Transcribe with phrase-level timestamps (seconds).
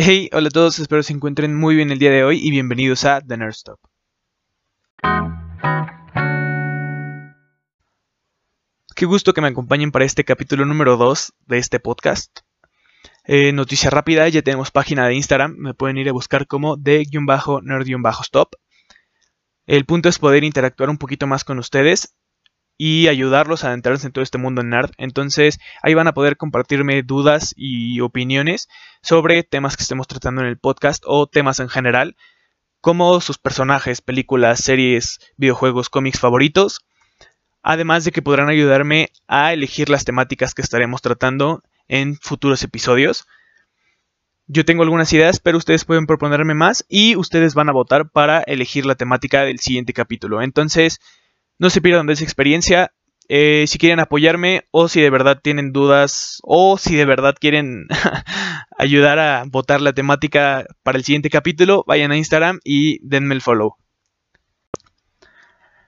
[0.00, 3.04] Hey, hola a todos, espero se encuentren muy bien el día de hoy y bienvenidos
[3.04, 3.80] a The Nerd Stop.
[8.94, 12.42] Qué gusto que me acompañen para este capítulo número 2 de este podcast.
[13.24, 18.54] Eh, noticia rápida, ya tenemos página de Instagram, me pueden ir a buscar como de-nerd-stop.
[19.66, 22.14] El punto es poder interactuar un poquito más con ustedes
[22.78, 24.92] y ayudarlos a adentrarse en todo este mundo nerd.
[24.96, 28.68] Entonces ahí van a poder compartirme dudas y opiniones
[29.02, 32.16] sobre temas que estemos tratando en el podcast o temas en general,
[32.80, 36.86] como sus personajes, películas, series, videojuegos, cómics favoritos.
[37.62, 43.26] Además de que podrán ayudarme a elegir las temáticas que estaremos tratando en futuros episodios.
[44.46, 48.40] Yo tengo algunas ideas, pero ustedes pueden proponerme más y ustedes van a votar para
[48.42, 50.40] elegir la temática del siguiente capítulo.
[50.40, 51.00] Entonces,
[51.58, 52.92] no se pierdan de esa experiencia.
[53.30, 57.86] Eh, si quieren apoyarme o si de verdad tienen dudas o si de verdad quieren
[58.78, 63.42] ayudar a votar la temática para el siguiente capítulo, vayan a Instagram y denme el
[63.42, 63.76] follow.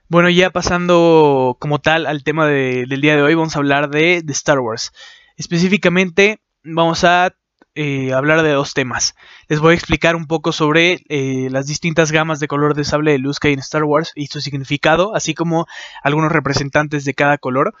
[0.07, 4.21] Bueno, ya pasando como tal al tema del día de hoy, vamos a hablar de,
[4.21, 4.91] de Star Wars.
[5.37, 7.33] Específicamente vamos a
[7.75, 9.15] eh, hablar de dos temas.
[9.47, 13.11] Les voy a explicar un poco sobre eh, las distintas gamas de color de sable
[13.11, 15.67] de luz que hay en Star Wars y su significado, así como
[16.03, 17.73] algunos representantes de cada color.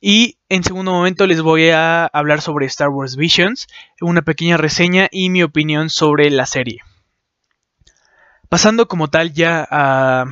[0.00, 3.66] Y en segundo momento les voy a hablar sobre Star Wars Visions,
[4.00, 6.80] una pequeña reseña y mi opinión sobre la serie.
[8.48, 10.26] Pasando como tal ya a,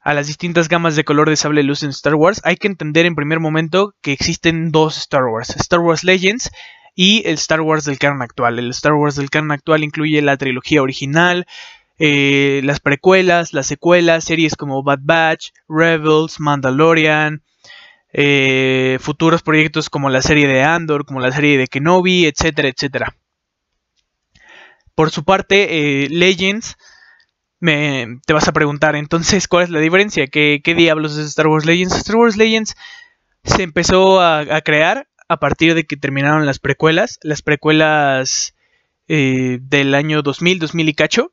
[0.00, 2.68] a las distintas gamas de color de sable de luz en Star Wars, hay que
[2.68, 6.50] entender en primer momento que existen dos Star Wars, Star Wars Legends
[6.94, 8.58] y el Star Wars del canon actual.
[8.58, 11.46] El Star Wars del canon actual incluye la trilogía original,
[11.98, 17.42] eh, las precuelas, las secuelas, series como Bad Batch, Rebels, Mandalorian,
[18.12, 23.16] eh, futuros proyectos como la serie de Andor, como la serie de Kenobi, etcétera, etcétera.
[24.94, 26.76] Por su parte, eh, Legends,
[27.58, 31.64] me, te vas a preguntar entonces cuál es la diferencia, ¿Qué, diablos es Star Wars
[31.66, 31.96] Legends?
[31.96, 32.76] Star Wars Legends
[33.42, 38.54] se empezó a crear a partir de que terminaron las precuelas, las precuelas
[39.08, 41.32] eh, del año 2000, 2000 y cacho.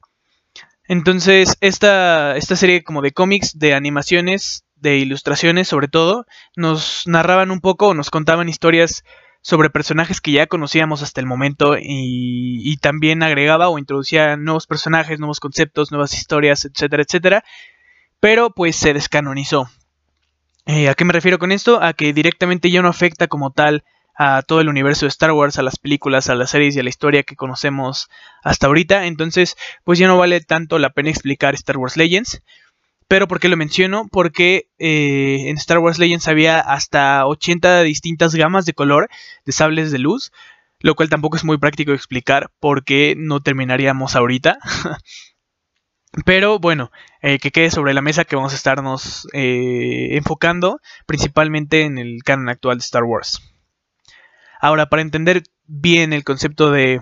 [0.88, 6.25] Entonces, esta, esta serie como de cómics, de animaciones, de ilustraciones sobre todo,
[6.56, 9.03] nos narraban un poco, nos contaban historias
[9.41, 14.68] sobre personajes que ya conocíamos hasta el momento y, y, también agregaba o introducía nuevos
[14.68, 17.44] personajes, nuevos conceptos, nuevas historias, etcétera, etcétera.
[18.19, 19.68] Pero pues se descanonizó.
[20.66, 21.81] Eh, ¿A qué me refiero con esto?
[21.81, 23.83] A que directamente ya no afecta como tal
[24.16, 26.83] a todo el universo de Star Wars, a las películas, a las series y a
[26.83, 28.09] la historia que conocemos
[28.44, 29.07] hasta ahorita.
[29.07, 32.41] Entonces, pues ya no vale tanto la pena explicar Star Wars Legends.
[33.07, 34.07] Pero ¿por qué lo menciono?
[34.11, 39.09] Porque eh, en Star Wars Legends había hasta 80 distintas gamas de color
[39.45, 40.31] de sables de luz,
[40.79, 44.59] lo cual tampoco es muy práctico explicar porque no terminaríamos ahorita.
[46.25, 46.91] Pero bueno,
[47.22, 52.22] eh, que quede sobre la mesa que vamos a estarnos eh, enfocando principalmente en el
[52.23, 53.41] canon actual de Star Wars.
[54.59, 57.01] Ahora, para entender bien el concepto de,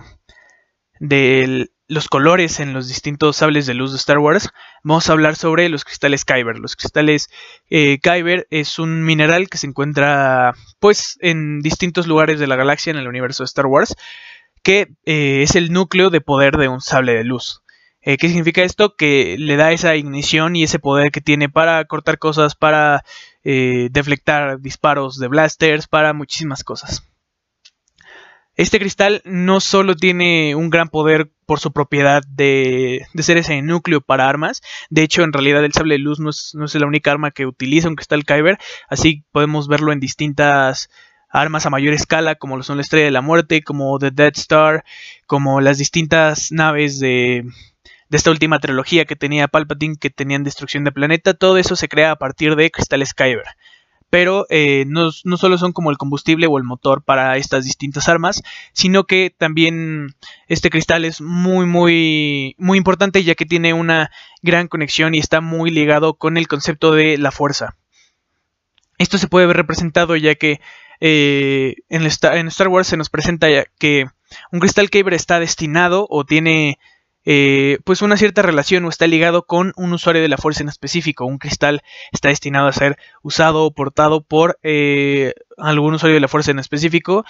[1.88, 4.50] los colores en los distintos sables de luz de Star Wars,
[4.84, 6.60] vamos a hablar sobre los cristales Kyber.
[6.60, 7.30] Los cristales
[7.68, 12.92] eh, Kyber es un mineral que se encuentra pues en distintos lugares de la galaxia
[12.92, 13.96] en el universo de Star Wars,
[14.62, 17.62] que es el núcleo de poder de un sable de luz.
[18.02, 18.96] Eh, ¿Qué significa esto?
[18.96, 23.04] Que le da esa ignición y ese poder que tiene para cortar cosas, para
[23.44, 27.04] eh, deflectar disparos de blasters, para muchísimas cosas.
[28.56, 34.00] Este cristal no solo tiene un gran poder por su propiedad de, ser ese núcleo
[34.00, 37.30] para armas, de hecho en realidad el sable de luz no es, la única arma
[37.30, 40.90] que utiliza un cristal Kyber, así podemos verlo en distintas
[41.30, 44.32] armas a mayor escala como lo son la Estrella de la Muerte, como The Dead
[44.34, 44.84] Star,
[45.26, 47.46] como las distintas naves de,
[48.10, 51.88] de esta última trilogía que tenía Palpatine, que tenían destrucción de planeta, todo eso se
[51.88, 53.44] crea a partir de cristales Kyber.
[54.10, 58.42] Pero eh, no, solo son como el combustible o el motor para estas distintas armas,
[58.72, 60.08] sino que también
[60.48, 64.10] este cristal es muy, muy, muy importante ya que tiene una
[64.42, 67.76] gran conexión y está muy ligado con el concepto de la fuerza.
[68.98, 70.60] Esto se puede ver representado ya que
[70.98, 74.06] eh, en, en, Star Wars se nos presenta ya que
[74.50, 76.80] un cristal Kyber está destinado o tiene
[77.24, 80.68] eh, pues una cierta relación o está ligado con un usuario de la fuerza en
[80.68, 81.26] específico.
[81.26, 81.82] Un cristal
[82.12, 86.58] está destinado a ser usado o portado por eh, algún usuario de la fuerza en
[86.58, 87.24] específico.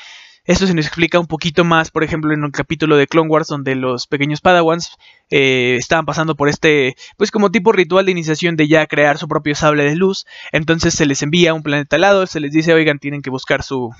[0.44, 3.46] Esto se nos explica un poquito más, por ejemplo, en un capítulo de Clone Wars
[3.46, 4.96] donde los pequeños Padawans
[5.28, 9.28] eh, estaban pasando por este, pues como tipo ritual de iniciación de ya crear su
[9.28, 10.24] propio sable de luz.
[10.50, 13.30] Entonces se les envía a un planeta al lado, se les dice, oigan, tienen que
[13.30, 13.90] buscar su,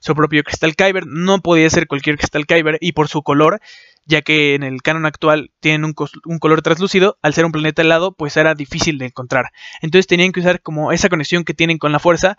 [0.00, 1.06] su propio cristal Kyber.
[1.06, 3.60] No podía ser cualquier cristal Kyber y por su color
[4.06, 8.14] ya que en el canon actual tienen un, color translúcido, al ser un planeta helado,
[8.14, 9.50] pues era difícil de encontrar.
[9.82, 12.38] Entonces tenían que usar como esa conexión que tienen con la fuerza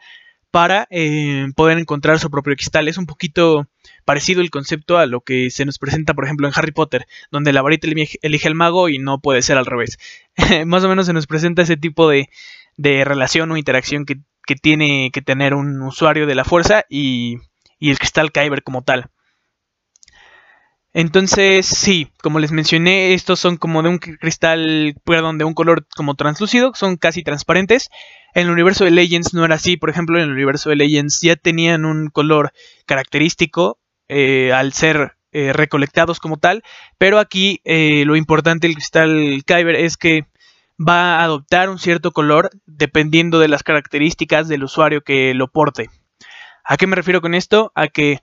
[0.49, 2.87] para eh, poder encontrar su propio cristal.
[2.87, 3.67] Es un poquito
[4.05, 7.51] parecido el concepto a lo que se nos presenta, por ejemplo, en Harry Potter, donde
[7.51, 9.97] la varita elige al mago y no puede ser al revés.
[10.65, 12.29] Más o menos se nos presenta ese tipo de,
[12.77, 17.39] de relación o interacción que, que, tiene que tener un usuario de la fuerza y,
[17.77, 19.09] y el cristal Kyber como tal.
[20.99, 25.85] Entonces, sí, como les mencioné, estos son como de un cristal, perdón, de un color
[25.95, 27.91] como translúcido, son casi transparentes.
[28.33, 31.21] En el universo de Legends no era así, por ejemplo, en el universo de Legends
[31.21, 32.51] ya tenían un color
[32.87, 33.77] característico
[34.07, 36.63] eh, al ser eh, recolectados como tal,
[36.97, 40.25] pero aquí eh, lo importante del cristal Kyber es que
[40.79, 45.91] va a adoptar un cierto color dependiendo de las características del usuario que lo porte.
[46.63, 47.71] ¿A qué me refiero con esto?
[47.75, 48.19] A que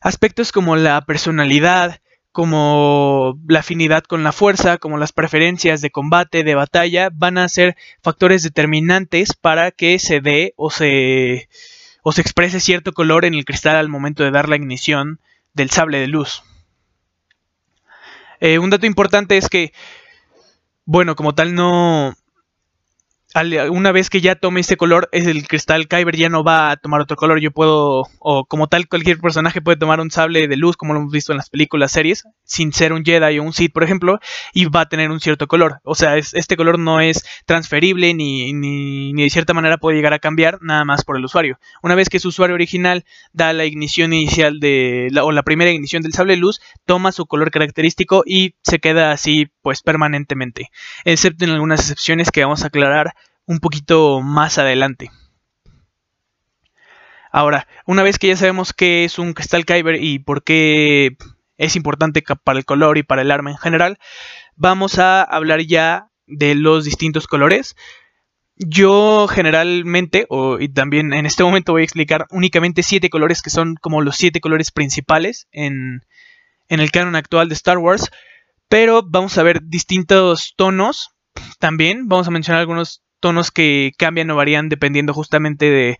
[0.00, 2.00] Aspectos como la personalidad,
[2.32, 7.48] como la afinidad con la fuerza, como las preferencias de combate, de batalla, van a
[7.48, 11.48] ser factores determinantes para que se dé o se,
[12.02, 15.20] o se exprese cierto color en el cristal al momento de dar la ignición
[15.54, 16.44] del sable de luz.
[18.40, 19.72] Eh, un dato importante es que,
[20.84, 22.14] bueno, como tal no,
[23.70, 26.76] una vez que ya tome este color, es el cristal Kyber ya no va a
[26.76, 27.40] tomar otro color.
[27.40, 31.00] Yo puedo, o como tal, cualquier personaje puede tomar un sable de luz, como lo
[31.00, 34.18] hemos visto en las películas, series, sin ser un Jedi o un Sith, por ejemplo,
[34.54, 35.80] y va a tener un cierto color.
[35.84, 40.14] O sea, este color no es transferible ni, ni, ni, de cierta manera puede llegar
[40.14, 41.58] a cambiar nada más por el usuario.
[41.82, 46.02] Una vez que su usuario original da la ignición inicial de, o la primera ignición
[46.02, 50.70] del sable de luz, toma su color característico y se queda así, pues permanentemente.
[51.04, 53.14] Excepto en algunas excepciones que vamos a aclarar
[53.48, 55.10] un poquito más adelante.
[57.32, 61.16] Ahora, una vez que ya sabemos qué es un cristal Kyber y por qué
[61.56, 63.98] es importante para el color y para el arma en general,
[64.54, 67.74] vamos a hablar ya de los distintos colores.
[68.56, 70.26] Yo generalmente,
[70.60, 74.16] y también en este momento voy a explicar únicamente siete colores que son como los
[74.16, 76.02] siete colores principales en,
[76.68, 78.10] en el canon actual de Star Wars,
[78.68, 81.12] pero vamos a ver distintos tonos
[81.58, 82.08] también.
[82.08, 85.98] Vamos a mencionar algunos tonos que cambian o varían dependiendo justamente de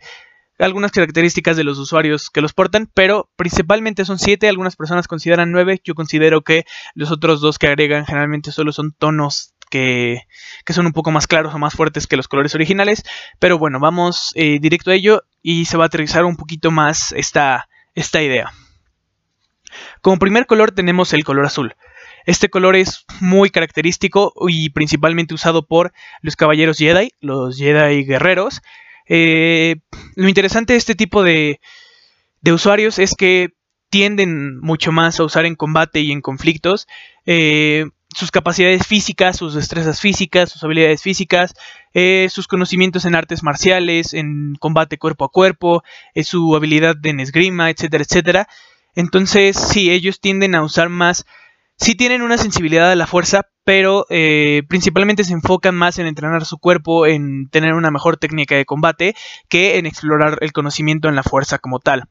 [0.59, 5.53] algunas características de los usuarios que los portan, pero principalmente son 7, algunas personas consideran
[5.53, 10.23] 9, yo considero que los otros dos que agregan generalmente solo son tonos que,
[10.65, 13.05] que son un poco más claros o más fuertes que los colores originales,
[13.39, 17.13] pero bueno, vamos eh, directo a ello y se va a aterrizar un poquito más
[17.13, 18.53] esta, esta idea.
[20.01, 21.75] Como primer color tenemos el color azul.
[22.29, 28.61] Este color es muy característico y principalmente usado por los caballeros Jedi, los Jedi guerreros.
[29.07, 29.77] Eh,
[30.15, 31.59] lo interesante de este tipo de,
[32.53, 33.55] usuarios es que
[33.89, 36.87] tienden mucho más a usar en combate y en conflictos
[37.25, 41.55] eh, sus capacidades físicas, sus destrezas físicas, sus habilidades físicas,
[41.95, 45.83] eh, sus conocimientos en artes marciales, en combate cuerpo a cuerpo,
[46.25, 48.49] su habilidad de esgrima, etcétera, etcétera.
[48.95, 51.25] Entonces, sí, ellos tienden a usar más
[51.79, 56.45] sí tienen una sensibilidad a la fuerza, pero eh, principalmente se enfocan más en entrenar
[56.45, 59.15] su cuerpo, en tener una mejor técnica de combate,
[59.49, 62.05] que en explorar el conocimiento en la fuerza como tal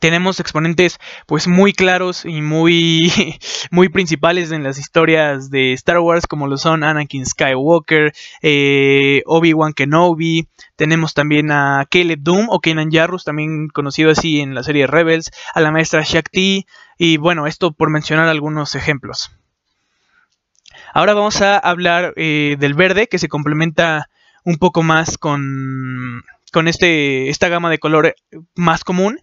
[0.00, 3.12] tenemos exponentes pues muy claros y muy
[3.70, 9.72] muy principales en las historias de Star Wars como lo son Anakin Skywalker, eh, Obi-Wan
[9.72, 14.86] Kenobi, tenemos también a Caleb Doom o Kenan Jarrus también conocido así en la serie
[14.86, 16.66] Rebels, a la maestra Shakti
[16.98, 19.32] y bueno esto por mencionar algunos ejemplos.
[20.94, 24.10] Ahora vamos a hablar eh, del verde que se complementa
[24.44, 26.22] un poco más con,
[26.52, 28.14] con este, esta gama de color
[28.54, 29.18] más común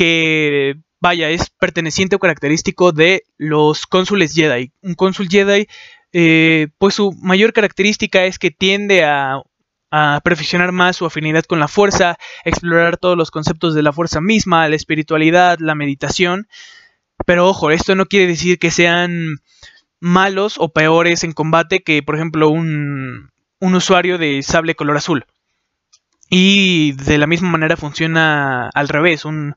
[0.00, 4.72] que, vaya, es perteneciente o característico de los cónsules Jedi.
[4.80, 5.66] Un cónsul Jedi,
[6.14, 9.42] eh, pues su mayor característica es que tiende a,
[9.90, 12.16] a perfeccionar más su afinidad con la fuerza,
[12.46, 16.48] explorar todos los conceptos de la fuerza misma, la espiritualidad, la meditación.
[17.26, 19.36] Pero ojo, esto no quiere decir que sean
[20.00, 23.28] malos o peores en combate que, por ejemplo, un,
[23.58, 25.26] un usuario de sable color azul.
[26.30, 29.26] Y de la misma manera funciona al revés.
[29.26, 29.56] Un,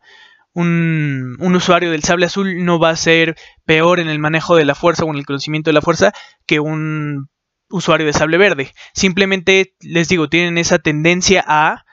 [0.54, 4.76] un, usuario del sable azul no va a ser peor en el manejo de la
[4.76, 6.14] fuerza o en el conocimiento de la fuerza
[6.46, 7.30] que un
[7.70, 8.74] usuario de sable verde.
[8.94, 11.86] Simplemente, les digo, tienen esa tendencia a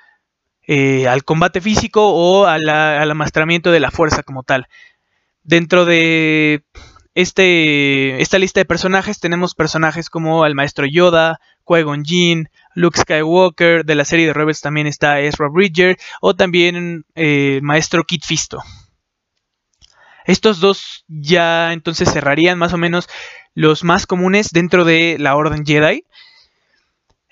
[0.67, 4.69] eh, al combate físico o al amastramiento de la fuerza como tal.
[5.43, 6.65] Dentro de
[7.15, 12.05] este, esta lista de personajes tenemos personajes como el maestro Yoda, Qui-Gon
[12.75, 17.63] Luke Skywalker, de la serie de Rebels también está Ezra Bridger o también eh, el
[17.63, 18.63] maestro Kit Fisto.
[20.25, 23.09] Estos dos ya entonces cerrarían más o menos
[23.55, 26.05] los más comunes dentro de la Orden Jedi.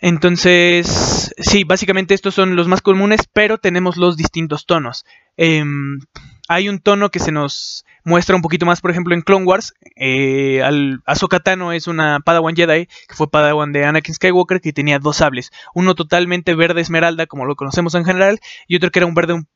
[0.00, 5.04] Entonces, sí, básicamente estos son los más comunes, pero tenemos los distintos tonos.
[5.37, 5.99] Em,
[6.48, 9.74] hay un tono que se nos muestra un poquito más, por ejemplo, en Clone Wars.
[9.96, 14.72] Eh, al, Ahsoka Tano es una Padawan Jedi, que fue Padawan de Anakin Skywalker, que
[14.72, 15.50] tenía dos sables.
[15.74, 19.34] Uno totalmente verde esmeralda, como lo conocemos en general, y otro que era un verde
[19.34, 19.46] un,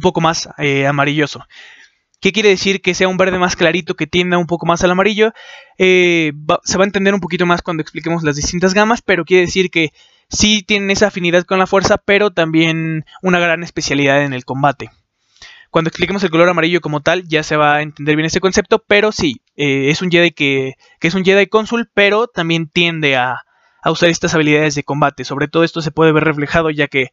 [0.00, 1.44] poco más eh, amarilloso.
[2.20, 4.92] ¿Qué quiere decir que sea un verde más clarito que tienda un poco más al
[4.92, 5.32] amarillo?
[5.78, 6.32] Eh,
[6.62, 9.70] se va a entender un poquito más cuando expliquemos las distintas gamas, pero quiere decir
[9.70, 9.92] que
[10.28, 14.90] sí tienen esa afinidad con la fuerza, pero también una gran especialidad en el combate.
[15.70, 18.82] Cuando expliquemos el color amarillo como tal, ya se va a entender bien ese concepto,
[18.86, 23.16] pero sí, eh, es un Jedi que, que, es un Jedi cónsul, pero también tiende
[23.16, 23.42] a,
[23.82, 25.24] a usar estas habilidades de combate.
[25.24, 27.10] Sobre todo esto se puede ver reflejado ya que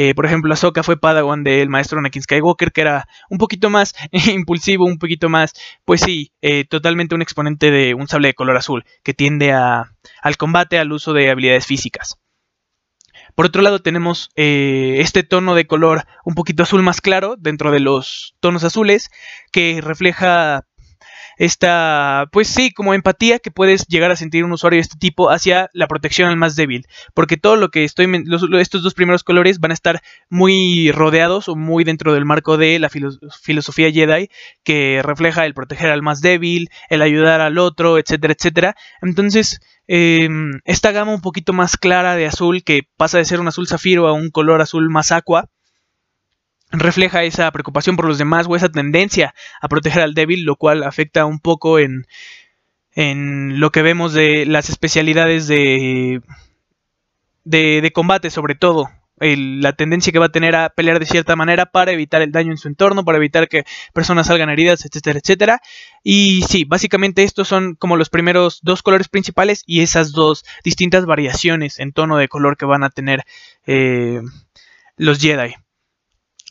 [0.00, 3.94] eh, por ejemplo, Ahsoka fue Padawan del maestro Anakin Skywalker, que era un poquito más
[4.32, 8.56] impulsivo, un poquito más, pues sí, eh, totalmente un exponente de un sable de color
[8.56, 9.90] azul, que tiende a,
[10.22, 12.16] al combate, al uso de habilidades físicas.
[13.38, 17.70] Por otro lado tenemos eh, este tono de color un poquito azul más claro dentro
[17.70, 19.12] de los tonos azules
[19.52, 20.66] que refleja
[21.38, 25.30] esta, pues sí, como empatía que puedes llegar a sentir un usuario de este tipo
[25.30, 26.86] hacia la protección al más débil.
[27.14, 28.06] Porque todo lo que estoy,
[28.58, 32.78] estos dos primeros colores van a estar muy rodeados o muy dentro del marco de
[32.80, 34.28] la filosofía Jedi
[34.64, 38.76] que refleja el proteger al más débil, el ayudar al otro, etcétera, etcétera.
[39.00, 43.48] Entonces, em, esta gama un poquito más clara de azul que pasa de ser un
[43.48, 45.48] azul zafiro a un color azul más aqua
[46.70, 50.82] refleja esa preocupación por los demás o esa tendencia a proteger al débil, lo cual
[50.82, 52.06] afecta un poco en,
[52.92, 56.20] en lo que vemos de las especialidades de,
[57.44, 58.90] de, combate, sobre todo.
[59.20, 62.50] la tendencia que va a tener a pelear de cierta manera para evitar el daño
[62.50, 65.60] en su entorno, para evitar que personas salgan heridas, etcétera, etcétera.
[66.02, 71.06] Y sí, básicamente estos son como los primeros dos colores principales y esas dos distintas
[71.06, 73.24] variaciones en tono de color que van a tener
[73.66, 74.20] eh,
[74.96, 75.54] los Jedi.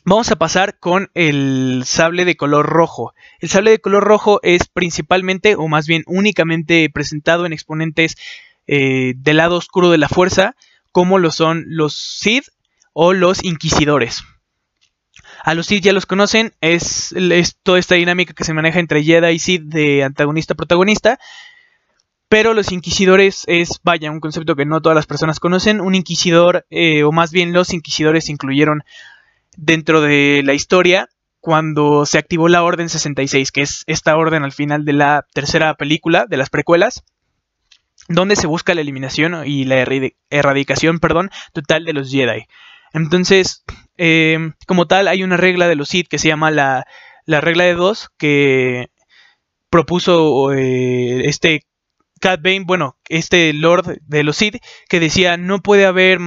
[0.08, 3.12] Vamos a pasar con el sable de color rojo.
[3.40, 8.16] El sable de color rojo es principalmente, o más bien únicamente presentado en exponentes
[8.66, 10.56] eh, del lado oscuro de la fuerza,
[10.92, 12.46] como lo son los Sith
[12.94, 14.22] o los Inquisidores.
[15.44, 17.14] A los Sith ya los conocen, es,
[17.62, 21.18] toda esta dinámica que se maneja entre Jedi y Sith de antagonista-protagonista.
[22.30, 25.82] Pero los inquisidores es, vaya, un concepto que no todas las personas conocen.
[25.82, 28.84] Un inquisidor, eh, o más bien los inquisidores incluyeron
[29.56, 31.08] dentro de la historia
[31.40, 35.74] cuando se activó la Orden 66, que es esta orden al final de la tercera
[35.74, 37.04] película, de las precuelas,
[38.08, 39.86] donde se busca la eliminación y la
[40.30, 42.46] erradicación perdón, total de los Jedi.
[42.92, 43.64] Entonces,
[43.96, 46.86] em, como tal, hay una regla de los Sith que se llama la,
[47.26, 48.88] regla de dos, que
[49.70, 51.62] propuso eh, este
[52.20, 54.56] Cat Bane, bueno, este Lord de los Sith,
[54.88, 56.18] que decía no puede haber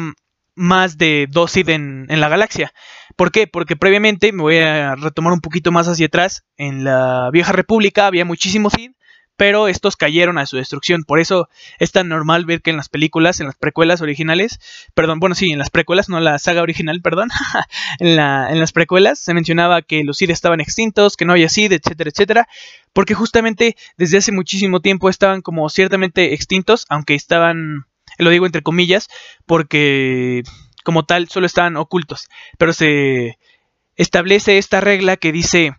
[0.56, 2.74] más de dos Sith en, la galaxia.
[3.16, 3.48] ¿Por qué?
[3.48, 8.08] Porque previamente, me voy a retomar un poquito más hacia atrás, en la vieja república
[8.08, 8.96] había muchísimos Sith,
[9.42, 11.04] pero estos cayeron a su destrucción.
[11.04, 14.60] Por eso es tan normal ver que en las películas, en las precuelas originales,
[14.94, 17.30] perdón, bueno, sí, en las precuelas, no la saga original, perdón,
[18.00, 21.72] en, en las precuelas se mencionaba que los Sith estaban extintos, que no había Sith,
[21.72, 22.48] etcétera, etcétera,
[22.94, 27.88] porque justamente desde hace muchísimo tiempo estaban como ciertamente extintos, aunque estaban,
[28.22, 29.10] lo digo entre comillas,
[29.46, 30.44] porque
[30.84, 33.38] como tal solo estaban ocultos, pero se
[33.96, 35.76] establece esta regla que dice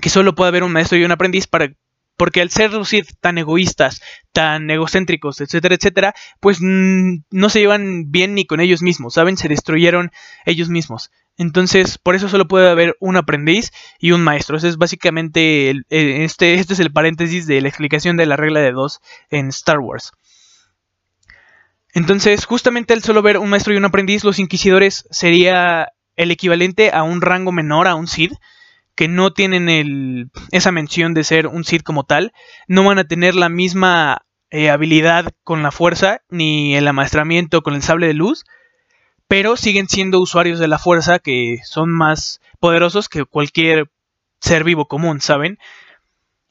[0.00, 1.72] que solo puede haber un maestro y un aprendiz para
[2.20, 2.90] porque al ser los
[3.22, 4.02] tan egoístas,
[4.32, 9.38] tan egocéntricos, etcétera, etcétera, pues no se llevan bien ni con ellos mismos, ¿saben?
[9.38, 10.10] Se destruyeron
[10.44, 11.10] ellos mismos.
[11.38, 14.58] Entonces, por eso solo puede haber un aprendiz y un maestro.
[14.58, 18.72] Ese es básicamente, este, este es el paréntesis de la explicación de la regla de
[18.72, 20.12] dos en Star Wars.
[21.94, 26.90] Entonces, justamente al solo ver un maestro y un aprendiz, los inquisidores sería el equivalente
[26.92, 28.32] a un rango menor a un Cid,
[28.94, 32.32] que no tienen esa mención de ser un Cid como tal,
[32.68, 37.74] no van a tener la misma eh, habilidad con la fuerza, ni el amaestramiento con
[37.74, 38.44] el sable de luz,
[39.26, 43.90] pero siguen siendo usuarios de la fuerza que son más poderosos que cualquier
[44.40, 45.58] ser vivo común, ¿saben?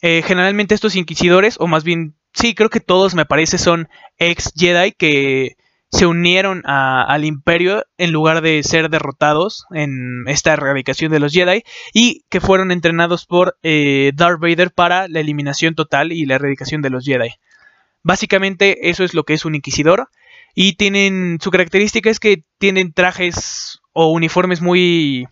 [0.01, 4.51] Eh, generalmente estos inquisidores, o más bien sí, creo que todos me parece son ex
[4.55, 5.55] Jedi que
[5.91, 11.63] se unieron al imperio en lugar de ser derrotados en esta erradicación de los Jedi
[11.93, 16.83] y que fueron entrenados por eh, Darth Vader para la eliminación total y la erradicación
[16.83, 17.29] de los Jedi.
[18.03, 20.09] Básicamente eso es lo que es un inquisidor
[20.53, 25.27] y tienen su característica es que tienen trajes o uniformes muy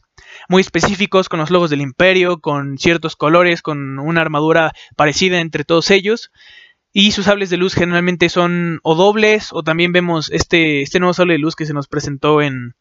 [0.49, 5.63] muy específicos, con los logos del imperio, con ciertos colores, con una armadura parecida entre
[5.63, 6.31] todos ellos.
[6.99, 11.13] Y sus sables de luz generalmente son o dobles, o también vemos este, este nuevo
[11.13, 12.73] sable de luz que se nos presentó en,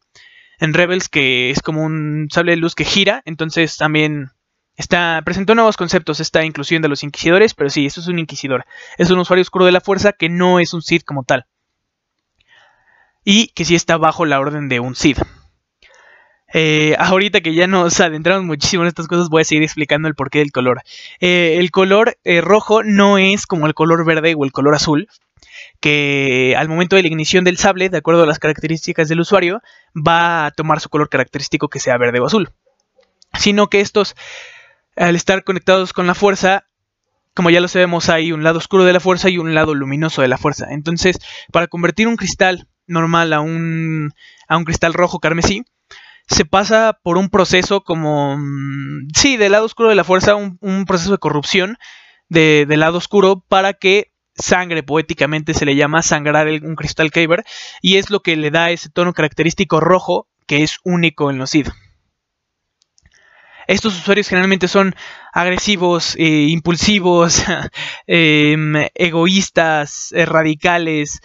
[0.57, 3.21] en Rebels, que es como un sable de luz que gira.
[3.25, 4.31] Entonces también
[4.75, 8.65] está, presentó nuevos conceptos esta inclusión de los inquisidores, pero sí, eso es un inquisidor.
[8.97, 11.45] Es un usuario oscuro de la fuerza que no es un Sith como tal.
[13.23, 15.19] Y que sí está bajo la orden de un Sith.
[16.53, 20.15] Eh, ahorita que ya nos adentramos muchísimo en estas cosas, voy a seguir explicando el
[20.15, 20.81] porqué del color.
[21.19, 25.07] Eh, el color eh, rojo no es como el color verde o el color azul,
[25.79, 29.61] que al momento de la ignición del sable, de acuerdo a las características del usuario,
[29.95, 32.49] va a tomar su color característico que sea verde o azul.
[33.37, 34.15] Sino que estos,
[34.95, 36.65] al estar conectados con la fuerza,
[37.35, 40.23] como ya lo sabemos, hay un lado oscuro de la fuerza y un lado luminoso
[40.23, 40.67] de la fuerza.
[40.71, 41.19] Entonces,
[41.51, 44.13] para convertir un cristal normal a un,
[44.47, 45.63] a un cristal rojo carmesí,
[46.27, 50.85] se pasa por un proceso como, mm, sí, del lado oscuro de la fuerza, un,
[50.85, 51.77] proceso de corrupción
[52.29, 57.45] del lado oscuro para que sangre, poéticamente se le llama sangrar un cristal Kyber,
[57.81, 61.51] y es lo que le da ese tono característico rojo que es único en los
[61.51, 61.67] SID.
[63.67, 64.95] Estos usuarios generalmente son
[65.33, 67.43] agresivos, eh, impulsivos,
[68.07, 71.19] em, egoístas, eh, radicales.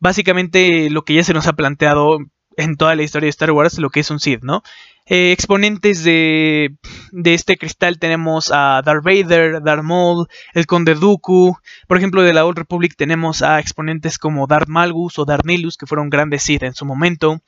[0.00, 2.18] Básicamente lo que ya se nos ha planteado
[2.56, 4.62] en toda la historia de Star Wars lo que es un Sith, ¿no?
[5.06, 6.76] Eh, exponentes de,
[7.10, 11.56] de, este cristal tenemos a Darth Vader, Darth Maul, el Conde Dooku.
[11.88, 15.76] Por ejemplo, de la Old Republic tenemos a exponentes como Darth Malgus o Darth Nihilus,
[15.76, 17.42] que fueron grandes Sith en su momento.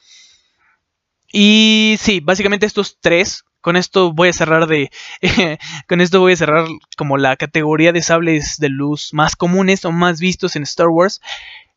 [1.33, 3.45] Y sí, básicamente estos tres.
[3.61, 4.91] Con esto voy a cerrar de.
[5.89, 9.93] con esto voy a cerrar como la categoría de sables de luz más comunes o
[9.93, 11.21] más vistos en Star Wars.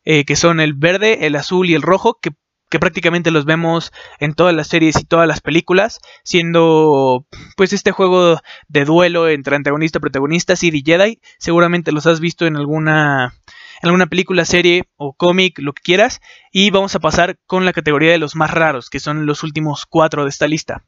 [0.04, 2.18] Eh, que son el verde, el azul y el rojo.
[2.20, 2.30] Que
[2.70, 7.92] que prácticamente los vemos en todas las series y todas las películas, siendo pues este
[7.92, 12.56] juego de duelo entre antagonista y protagonista, Sith y Jedi, seguramente los has visto en
[12.56, 13.34] alguna
[13.80, 17.72] en alguna película, serie o cómic, lo que quieras, y vamos a pasar con la
[17.72, 20.84] categoría de los más raros, que son los últimos cuatro de esta lista.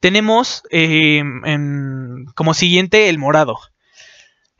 [0.00, 1.22] Tenemos eh,
[2.34, 3.58] como siguiente el morado.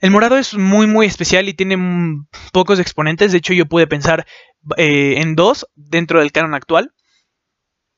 [0.01, 1.77] El morado es muy muy especial y tiene
[2.53, 3.33] pocos exponentes.
[3.33, 4.27] De hecho, yo pude pensar
[4.77, 6.93] eh, en dos dentro del canon actual.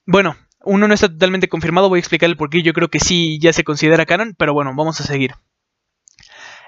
[0.07, 3.01] Bueno, uno no está totalmente confirmado, voy a explicar el por qué yo creo que
[3.01, 5.35] sí ya se considera canon, pero bueno, vamos a seguir.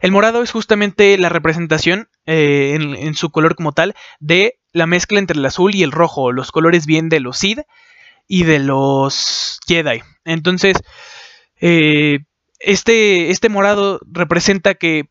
[0.01, 5.21] El morado es justamente la representación eh, en, su color como tal de la mezcla
[5.21, 7.61] entre el azul y el rojo, los colores bien de los Sith
[8.27, 10.03] y de los Jedi.
[10.25, 10.77] Entonces,
[11.61, 12.19] eh,
[12.59, 15.05] este, este morado representa que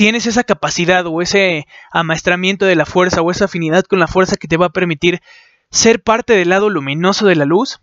[0.00, 4.38] tienes esa capacidad o ese amaestramiento de la fuerza o esa afinidad con la fuerza
[4.38, 5.20] que te va a permitir
[5.70, 7.82] ser parte del lado luminoso de la luz,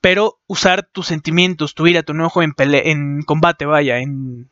[0.00, 4.48] pero usar tus sentimientos, tu ira, tu enojo en, en combate, vaya, en,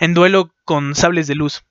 [0.00, 1.64] en duelo con sables de luz.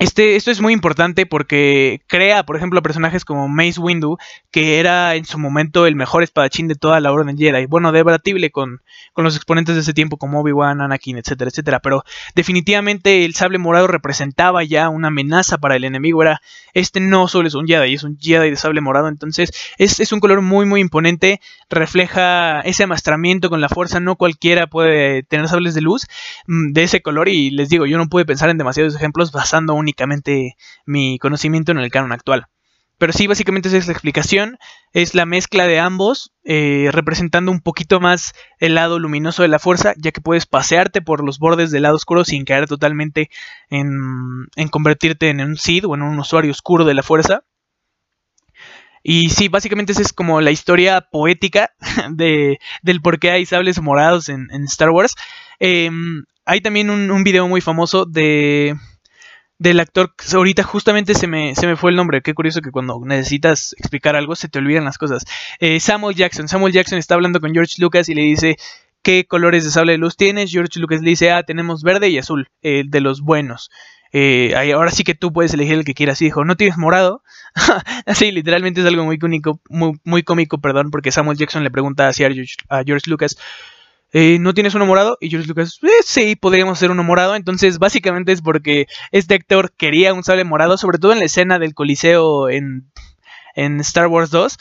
[0.00, 4.16] Este, esto es muy importante porque crea, por ejemplo, personajes como Mace Windu,
[4.52, 7.66] que era en su momento el mejor espadachín de toda la Orden Jedi.
[7.66, 8.80] Bueno, debatible con,
[9.12, 11.80] con los exponentes de ese tiempo como Obi-Wan, Anakin, etcétera, etcétera.
[11.80, 12.04] Pero
[12.36, 16.22] definitivamente el sable morado representaba ya una amenaza para el enemigo.
[16.22, 16.42] Era,
[16.74, 19.08] este no solo es un Jedi, es un Jedi de sable morado.
[19.08, 21.40] Entonces es, es un color muy, muy imponente.
[21.70, 23.98] Refleja ese amastramiento con la fuerza.
[23.98, 26.06] No cualquiera puede tener sables de luz
[26.46, 27.28] mm, de ese color.
[27.28, 31.72] Y les digo, yo no pude pensar en demasiados ejemplos basando un únicamente mi conocimiento
[31.72, 32.46] en el canon actual.
[32.98, 34.58] Pero sí, básicamente esa es la explicación.
[34.92, 39.60] Es la mezcla de ambos, eh, representando un poquito más el lado luminoso de la
[39.60, 43.30] fuerza, ya que puedes pasearte por los bordes del lado oscuro sin caer totalmente
[43.70, 47.44] en, en convertirte en un Sith o en un usuario oscuro de la fuerza.
[49.04, 51.70] Y sí, básicamente esa es como la historia poética
[52.10, 55.14] de, del por qué hay sables morados en, Star Wars.
[55.60, 58.74] Em, hay también un video muy famoso de
[59.58, 63.00] del actor, ahorita justamente se me, se me fue el nombre, qué curioso que cuando
[63.04, 65.24] necesitas explicar algo se te olvidan las cosas.
[65.58, 68.56] Eh, Samuel Jackson, Samuel Jackson está hablando con George Lucas y le dice,
[69.02, 70.50] ¿qué colores de sable de luz tienes?
[70.50, 73.70] George Lucas le dice, ah, tenemos verde y azul, eh, de los buenos.
[74.12, 76.22] Eh, ahora sí que tú puedes elegir el que quieras.
[76.22, 77.22] Y dijo, ¿no tienes morado?
[78.06, 82.08] Así, literalmente es algo muy cómico, muy, muy cómico, perdón, porque Samuel Jackson le pregunta
[82.08, 83.36] a George, a George Lucas,
[84.12, 85.18] eh, ¿no tienes uno morado?
[85.20, 87.34] Y George Lucas, eh, sí, podríamos hacer uno morado.
[87.34, 91.58] Entonces, básicamente es porque este actor quería un sable morado, sobre todo en la escena
[91.58, 92.90] del Coliseo en,
[93.54, 94.56] en Star Wars 2.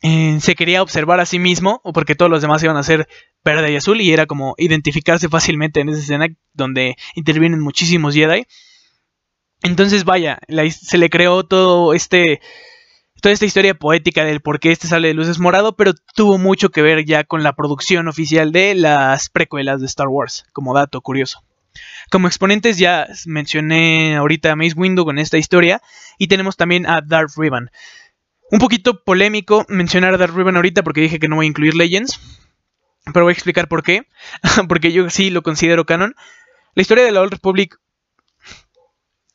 [0.00, 3.08] Eh, se quería observar a sí mismo, o porque todos los demás iban a ser
[3.44, 8.46] verde y azul, y era como identificarse fácilmente en esa escena donde intervienen muchísimos Jedi.
[9.62, 10.38] Entonces, vaya,
[10.70, 12.40] se le creó todo este
[13.20, 16.38] toda esta historia poética del por qué este sale de luz es morado, pero tuvo
[16.38, 20.74] mucho que ver ya con la producción oficial de las precuelas de Star Wars, como
[20.74, 21.42] dato curioso.
[22.10, 25.80] Como exponentes ya mencioné ahorita a Mace Windu con esta historia
[26.16, 27.70] y tenemos también a Darth Riven.
[28.50, 31.74] Un poquito polémico mencionar a Darth Riven ahorita porque dije que no voy a incluir
[31.74, 32.20] Legends,
[33.12, 34.06] pero voy a explicar por qué,
[34.68, 36.14] porque yo sí lo considero canon.
[36.74, 37.78] La historia de la Old Republic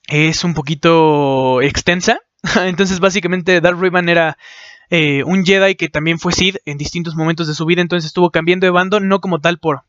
[0.07, 2.19] es un poquito extensa,
[2.65, 4.37] entonces básicamente Darth Riven era
[4.89, 8.31] eh, un Jedi que también fue Sid en distintos momentos de su vida, entonces estuvo
[8.31, 9.83] cambiando de bando, no como tal por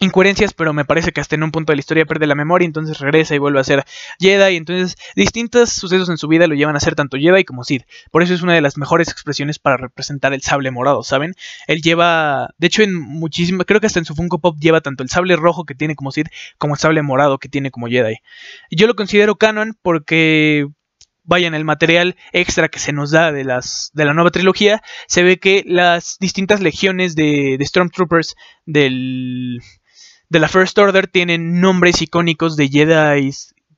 [0.00, 2.64] incoherencias, pero me parece que hasta en un punto de la historia pierde la memoria,
[2.64, 3.84] entonces regresa y vuelve a ser
[4.18, 7.82] Jedi, entonces distintos sucesos en su vida lo llevan a ser tanto Jedi como Sid.
[8.10, 11.34] Por eso es una de las mejores expresiones para representar el sable morado, ¿saben?
[11.66, 15.02] Él lleva, de hecho en muchísimas, creo que hasta en su Funko Pop lleva tanto
[15.02, 18.16] el sable rojo que tiene como Sid como el sable morado que tiene como Jedi.
[18.70, 20.66] Yo lo considero canon porque
[21.24, 24.82] vaya en el material extra que se nos da de las de la nueva trilogía
[25.06, 28.34] se ve que las distintas legiones de, de Stormtroopers
[28.66, 29.60] del
[30.28, 33.30] de la First Order tienen nombres icónicos de Jedi,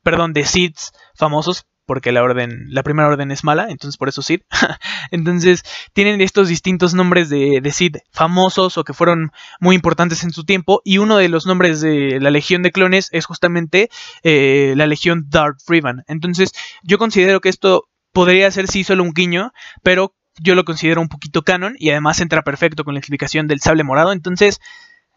[0.03, 0.79] perdón, de Sith
[1.15, 4.43] famosos, porque la orden, la primera orden es mala, entonces por eso Sith.
[5.11, 10.31] entonces tienen estos distintos nombres de, de Sith famosos o que fueron muy importantes en
[10.31, 13.91] su tiempo, y uno de los nombres de la Legión de Clones es justamente
[14.23, 16.05] eh, la Legión Darth Revan.
[16.07, 21.01] Entonces yo considero que esto podría ser sí solo un guiño, pero yo lo considero
[21.01, 24.61] un poquito canon y además entra perfecto con la explicación del sable morado, entonces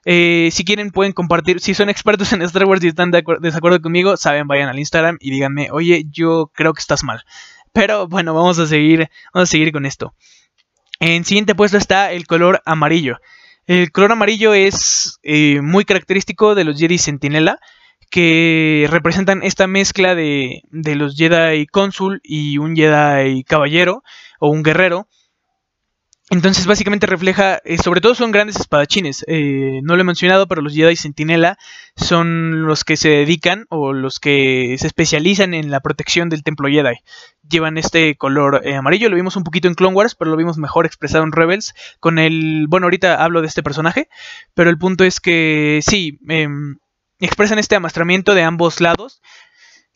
[0.06, 3.82] eh, si quieren pueden compartir, si son expertos en Star Wars y están de desacuerdo
[3.82, 7.24] conmigo, saben, vayan al Instagram y díganme, oye, yo creo que estás mal.
[7.74, 10.14] Pero bueno, vamos a seguir, vamos a seguir con esto.
[11.00, 13.18] En siguiente puesto está el color amarillo.
[13.66, 17.60] El color amarillo es eh, muy característico de los Jedi Sentinela,
[18.12, 24.04] que representan esta mezcla de, de los Jedi Cónsul y un Jedi Caballero
[24.40, 25.08] o un guerrero
[26.32, 29.24] entonces básicamente refleja, eh, sobre todo son grandes espadachines.
[29.28, 31.60] Eh, no lo he mencionado, pero los Jedi Sentinela
[31.96, 36.68] son los que se dedican o los que se especializan en la protección del templo
[36.68, 36.96] Jedi.
[37.48, 40.58] Llevan este color eh, amarillo, lo vimos un poquito en Clone Wars, pero lo vimos
[40.58, 41.76] mejor expresado en Rebels.
[42.00, 44.10] Con el, bueno, ahorita hablo de este personaje,
[44.56, 46.78] pero el punto es que sí, em,
[47.20, 49.22] expresan este amastramiento de ambos lados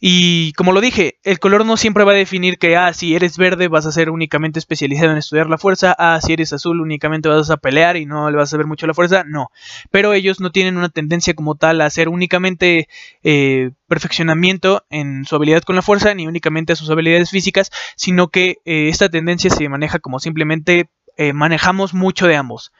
[0.01, 3.37] y como lo dije, el color no siempre va a definir que, ah, si eres
[3.37, 7.27] verde vas a ser únicamente especializado en estudiar la fuerza, ah, si eres azul únicamente
[7.27, 9.51] vas a pelear y no le vas a ver mucho la fuerza, no.
[9.91, 12.87] Pero ellos no tienen una tendencia como tal a hacer únicamente
[13.23, 18.29] eh, perfeccionamiento en su habilidad con la fuerza, ni únicamente a sus habilidades físicas, sino
[18.29, 22.71] que eh, esta tendencia se maneja como simplemente eh, manejamos mucho de ambos.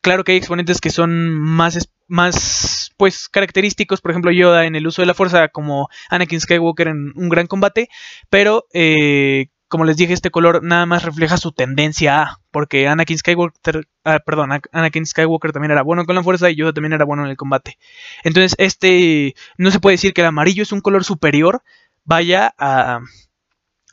[0.00, 4.86] Claro que hay exponentes que son más, más pues característicos, por ejemplo Yoda en el
[4.86, 7.88] uso de la fuerza como Anakin Skywalker en un gran combate,
[8.28, 13.18] pero eh, como les dije, este color nada más refleja su tendencia a, porque Anakin
[13.18, 17.04] Skywalker, ah, perdón, Anakin Skywalker también era bueno con la fuerza y Yoda también era
[17.04, 17.78] bueno en el combate.
[18.24, 21.62] Entonces, este no se puede decir que el amarillo es un color superior,
[22.04, 22.98] vaya a,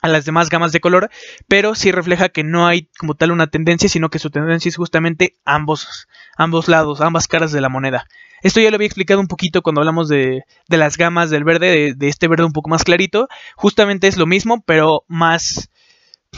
[0.02, 1.10] a las demás gamas de color,
[1.48, 4.76] pero sí refleja que no hay como tal una tendencia, sino que su tendencia es
[4.76, 6.08] justamente ambos,
[6.38, 8.08] ambos lados, ambas caras de la moneda.
[8.44, 11.96] Esto ya lo había explicado un poquito cuando hablamos de, de las gamas del verde,
[11.96, 13.28] de, este verde un poco más clarito.
[13.56, 15.72] Justamente es lo mismo, pero más,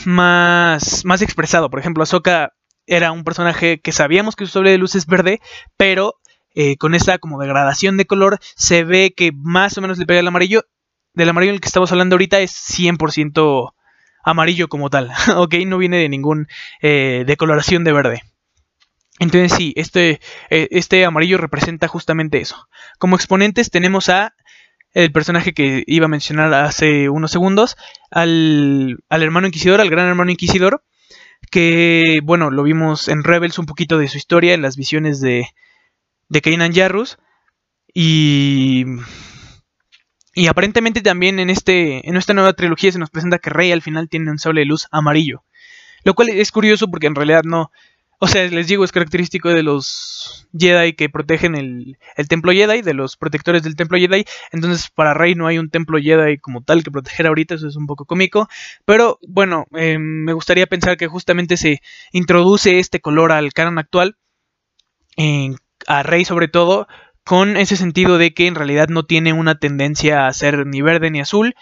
[0.06, 1.70] más, más expresado.
[1.70, 2.54] Por ejemplo, Ahsoka
[2.88, 5.42] era un personaje que sabíamos que su sable de luz es verde,
[5.76, 6.16] pero
[6.56, 10.22] eh, con esa como degradación de color se ve que más o menos le pega
[10.22, 10.64] el amarillo
[11.14, 13.74] del amarillo en el que estamos hablando ahorita es 100%
[14.24, 16.48] amarillo como tal, ok, no viene de ningún
[16.82, 18.22] eh, decoloración de verde.
[19.20, 22.70] Entonces sí, este, eh, este amarillo representa justamente eso.
[23.00, 24.34] Como exponentes tenemos a
[24.94, 27.76] el personaje que iba a mencionar hace unos segundos,
[28.10, 30.84] al, al hermano inquisidor, al gran hermano inquisidor,
[31.52, 35.48] que bueno, lo vimos en Rebels un poquito de su historia, en las visiones de,
[36.28, 37.18] de Kanan Jarrus,
[37.94, 38.86] y
[40.34, 43.82] y aparentemente también en, este, en esta nueva trilogía se nos presenta que Rey al
[43.82, 45.44] final tiene un sable de luz amarillo.
[46.04, 47.72] Lo cual es curioso porque en realidad no...
[48.22, 52.94] O sea, les digo, es característico de los Jedi que protegen el, templo Jedi, de
[52.94, 54.26] los protectores del templo Jedi.
[54.52, 57.78] Entonces, para Rey no hay un templo Jedi como tal que proteger ahorita, eso es
[57.78, 58.50] un poco cómico.
[58.84, 64.18] Pero bueno, em, me gustaría pensar que justamente se introduce este color al canon actual,
[65.88, 66.88] a Rey sobre todo,
[67.30, 71.12] con ese sentido de que en realidad no tiene una tendencia a ser ni verde
[71.12, 71.54] ni azul,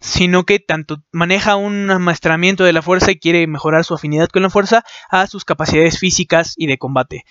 [0.00, 4.42] sino que tanto maneja un amaestramiento de la fuerza y quiere mejorar su afinidad con
[4.42, 7.22] la fuerza a sus capacidades físicas y de combate.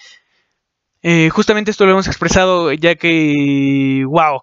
[1.06, 4.40] Eh, justamente esto lo hemos expresado ya que, wow,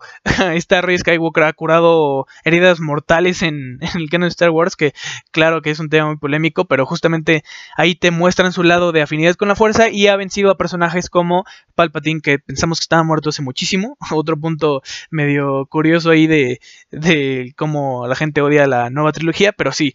[0.54, 4.92] esta Rey Skywalker ha curado heridas mortales en, el canon de Star Wars, que
[5.30, 7.44] claro que es un tema muy polémico, pero justamente
[7.78, 11.08] ahí te muestran su lado de afinidad con la fuerza y ha vencido a personajes
[11.08, 11.44] como
[11.74, 13.96] Palpatine, que pensamos que estaba muerto hace muchísimo.
[14.10, 19.72] Otro punto medio curioso ahí de, de cómo la gente odia la nueva trilogía, pero
[19.72, 19.94] sí,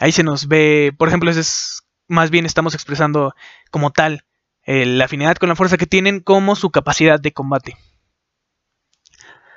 [0.00, 3.34] ahí se nos ve, por ejemplo, es más bien estamos expresando
[3.70, 4.24] como tal
[4.70, 7.78] eh, la afinidad con la fuerza que tienen como su capacidad de combate.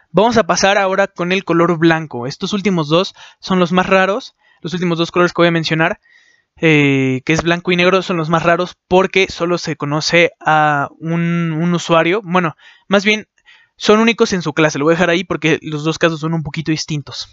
[0.09, 2.27] Vamos a pasar ahora con el color blanco.
[2.27, 4.37] Estos últimos dos son los más raros.
[4.61, 5.99] Los últimos dos colores que voy a mencionar,
[6.61, 10.87] eh, que es blanco y negro, son los más raros porque solo se conoce a
[10.99, 12.21] un, usuario.
[12.23, 12.55] Bueno,
[12.87, 13.27] más bien
[13.75, 14.79] son únicos en su clase.
[14.79, 17.27] Lo voy a dejar ahí porque los dos casos son un poquito distintos.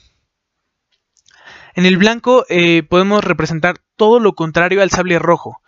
[1.77, 5.61] En el blanco eh, podemos representar todo lo contrario al sable rojo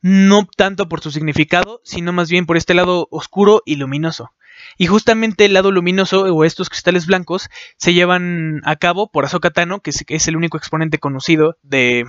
[0.00, 4.32] no tanto por su significado, sino más bien por este lado oscuro y luminoso.
[4.76, 9.52] Y justamente el lado luminoso o estos cristales blancos se llevan a cabo por Ahsoka
[9.82, 12.06] que es, el único exponente conocido de,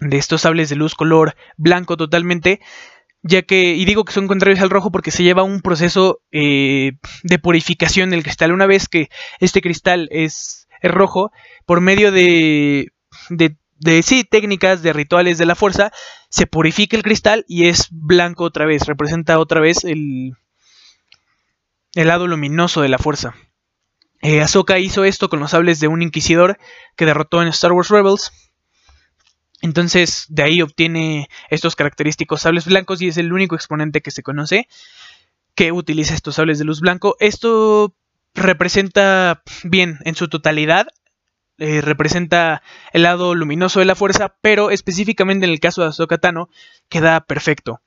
[0.00, 2.60] de estos sables de luz color blanco totalmente,
[3.22, 6.92] ya que, y digo que son contrarios al rojo porque se lleva un proceso eh,
[7.22, 8.52] de purificación del cristal.
[8.52, 9.08] Una vez que
[9.40, 11.32] este cristal es, es rojo,
[11.66, 12.92] por medio de
[13.80, 15.90] de sí, técnicas, de rituales de la fuerza,
[16.28, 20.34] se purifica el cristal y es blanco otra vez, representa otra vez el,
[21.94, 23.34] el lado luminoso de la fuerza.
[24.22, 26.58] Eh, Ahsoka hizo esto con los sables de un inquisidor
[26.94, 28.30] que derrotó en Star Wars Rebels.
[29.62, 34.22] Entonces de ahí obtiene estos característicos sables blancos y es el único exponente que se
[34.22, 34.68] conoce
[35.54, 37.16] que utiliza estos sables de luz blanco.
[37.18, 37.94] Esto
[38.34, 40.86] representa bien en su totalidad
[41.60, 46.18] eh, representa el lado luminoso de la fuerza, pero específicamente en el caso de Ahsoka
[46.18, 46.48] Tano
[46.88, 47.80] queda perfecto,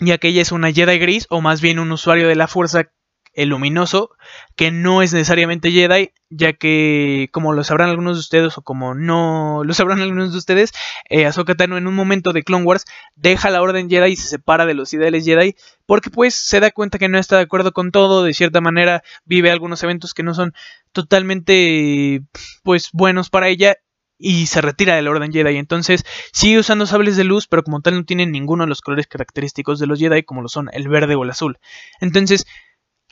[0.00, 2.90] ya que ella es una Jedi gris o más bien un usuario de la fuerza
[3.34, 4.10] el luminoso,
[4.56, 8.94] que no es necesariamente Jedi, ya que como lo sabrán algunos de ustedes o como
[8.94, 10.72] no lo sabrán algunos de ustedes,
[11.08, 14.66] eh, Tano en un momento de Clone Wars deja la orden Jedi y se separa
[14.66, 15.54] de los ideales Jedi,
[15.86, 19.02] porque pues se da cuenta que no está de acuerdo con todo, de cierta manera
[19.24, 20.52] vive algunos eventos que no son
[20.92, 22.22] totalmente
[22.62, 23.76] pues buenos para ella
[24.22, 25.56] y se retira de la Orden Jedi.
[25.56, 29.08] Entonces sigue usando sables de luz, pero como tal no tiene ninguno de los colores
[29.08, 31.58] característicos de los Jedi, como lo son el verde o el azul.
[32.00, 32.46] Entonces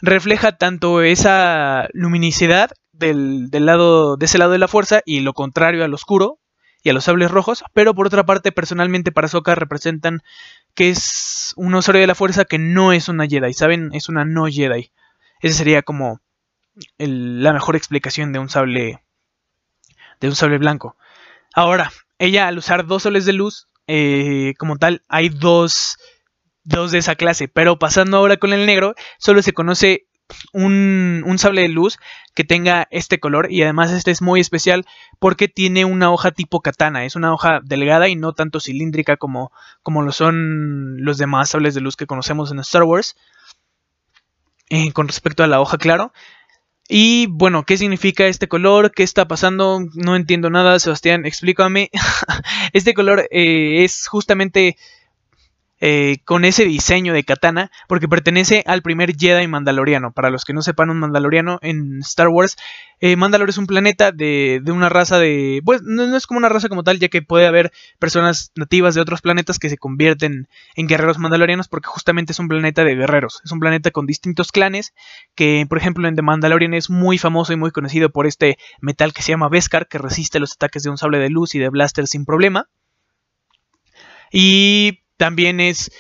[0.03, 5.85] refleja tanto esa luminicidad del, lado, de ese lado de la fuerza y lo contrario
[5.85, 6.39] al oscuro
[6.83, 10.23] y a los sables rojos, pero por otra parte personalmente para Sokka representan
[10.75, 13.91] que es un usuario de la fuerza que no es una Jedi, ¿saben?
[13.93, 14.91] Es una no Jedi.
[15.41, 16.21] Esa sería como
[16.99, 19.03] la mejor explicación de un sable
[20.21, 20.97] de un sable blanco.
[21.55, 25.99] Ahora, ella al usar dos soles de luz, eh, como tal, hay dos
[26.71, 27.49] dos de esa clase.
[27.49, 30.07] Pero pasando ahora con el negro, solo se conoce
[30.53, 31.99] un, un, sable de luz
[32.35, 34.87] que tenga este color y además este es muy especial
[35.19, 39.51] porque tiene una hoja tipo katana, es una hoja delgada y no tanto cilíndrica como,
[39.83, 43.17] como lo son los demás sables de luz que conocemos en Star Wars.
[44.73, 46.13] Eh, con respecto a la hoja, claro.
[46.89, 48.93] Y bueno, ¿qué significa este color?
[48.93, 49.81] ¿Qué está pasando?
[49.95, 51.91] No entiendo nada, Sebastián, explícame.
[52.73, 54.77] este color eh, es justamente
[55.81, 60.13] eh, con ese diseño de katana, porque pertenece al primer Jedi mandaloriano.
[60.13, 62.57] Para los que no sepan, un mandaloriano en Star Wars,
[63.01, 63.17] eh,
[63.49, 65.63] es un planeta de, una raza de...
[65.65, 69.01] Pues no, es como una raza como tal, ya que puede haber personas nativas de
[69.01, 73.41] otros planetas que se convierten en guerreros mandalorianos, porque justamente es un planeta de guerreros.
[73.45, 74.93] Es un planeta con distintos clanes,
[75.35, 79.15] que por ejemplo en The Mandalorian es muy famoso y muy conocido por este metal
[79.15, 81.71] que se llama Beskar, que resiste los ataques de un sable de luz y de
[81.71, 82.69] blaster sin problema.
[84.31, 85.93] Y también es.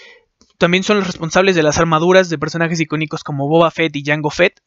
[0.56, 4.30] También son los responsables de las armaduras de personajes icónicos como Boba Fett y Jango
[4.30, 4.60] Fett.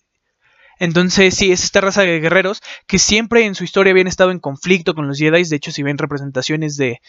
[0.80, 4.40] Entonces, sí, es esta raza de guerreros que siempre en su historia habían estado en
[4.40, 5.44] conflicto con los Jedi.
[5.44, 7.00] De hecho, si ven representaciones de.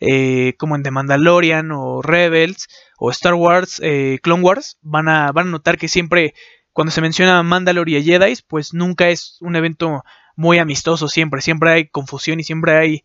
[0.00, 5.32] Eh, como en The Mandalorian o Rebels o Star Wars, eh, Clone Wars, van a,
[5.32, 6.34] van a notar que siempre
[6.72, 10.04] cuando se menciona Mandalorian y Jedi, pues nunca es un evento
[10.36, 13.02] muy amistoso siempre, siempre hay confusión y siempre hay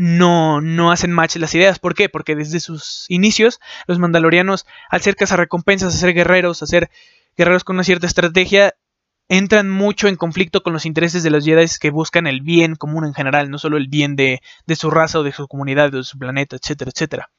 [0.00, 1.80] no, no hacen match las ideas.
[1.80, 2.08] ¿Por qué?
[2.08, 3.58] Porque desde sus inicios
[3.88, 6.88] los mandalorianos, al ser recompensas, a ser guerreros, a ser
[7.36, 8.74] guerreros con una cierta estrategia,
[9.28, 13.06] entran mucho en conflicto con los intereses de los Jedi que buscan el bien común
[13.06, 15.96] en general, no solo el bien de, de su raza o de su comunidad o
[15.96, 17.30] de su planeta, etcétera, etcétera.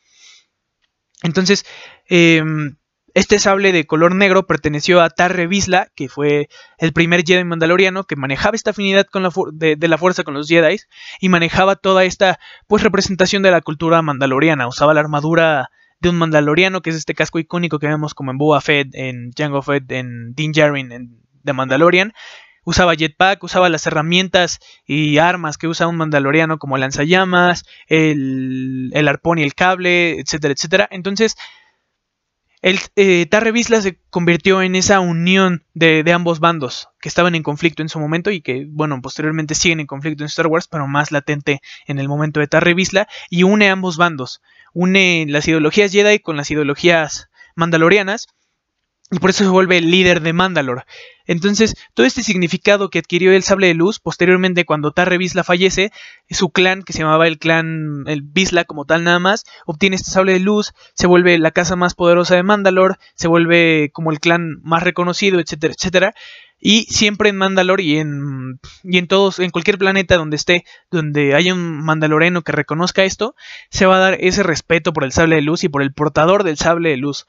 [1.23, 1.65] Entonces,
[2.09, 2.43] eh,
[3.19, 8.05] este sable de color negro perteneció a Tarre Vizsla, que fue el primer Jedi mandaloriano
[8.05, 10.77] que manejaba esta afinidad con la de, la fuerza con los Jedi
[11.19, 14.67] y manejaba toda esta pues representación de la cultura mandaloriana.
[14.67, 18.37] Usaba la armadura de un Mandaloriano, que es este casco icónico que vemos como en
[18.37, 22.13] Boba Fett, en Jango Fett, en Din Djarin, en The Mandalorian.
[22.63, 29.07] Usaba jetpack, usaba las herramientas y armas que usa un mandaloriano como lanzallamas, el, el
[29.07, 30.87] arpón y el cable, etcétera, etcétera.
[30.89, 31.35] Entonces,
[32.61, 37.81] el eh, Tarre se convirtió en esa unión de, ambos bandos que estaban en conflicto
[37.81, 41.11] en su momento y que, bueno, posteriormente siguen en conflicto en Star Wars, pero más
[41.11, 42.75] latente en el momento de Tarre
[43.29, 44.41] y une ambos bandos.
[44.73, 48.27] Une las ideologías Jedi con las ideologías mandalorianas
[49.11, 50.83] y por eso se vuelve el líder de Mandalore.
[51.25, 55.91] Entonces, todo este significado que adquirió el sable de luz, posteriormente cuando Tarre Vizla fallece,
[56.29, 60.11] su clan, que se llamaba el clan, el Vizla como tal nada más, obtiene este
[60.11, 64.19] sable de luz, se vuelve la casa más poderosa de Mandalore, se vuelve como el
[64.19, 66.13] clan más reconocido, etcétera, etcétera.
[66.61, 71.33] Y siempre en Mandalore y en, y en todos, en cualquier planeta donde esté, donde
[71.33, 73.33] haya un mandaloreno que reconozca esto,
[73.69, 76.43] se va a dar ese respeto por el sable de luz y por el portador
[76.43, 77.27] del sable de luz.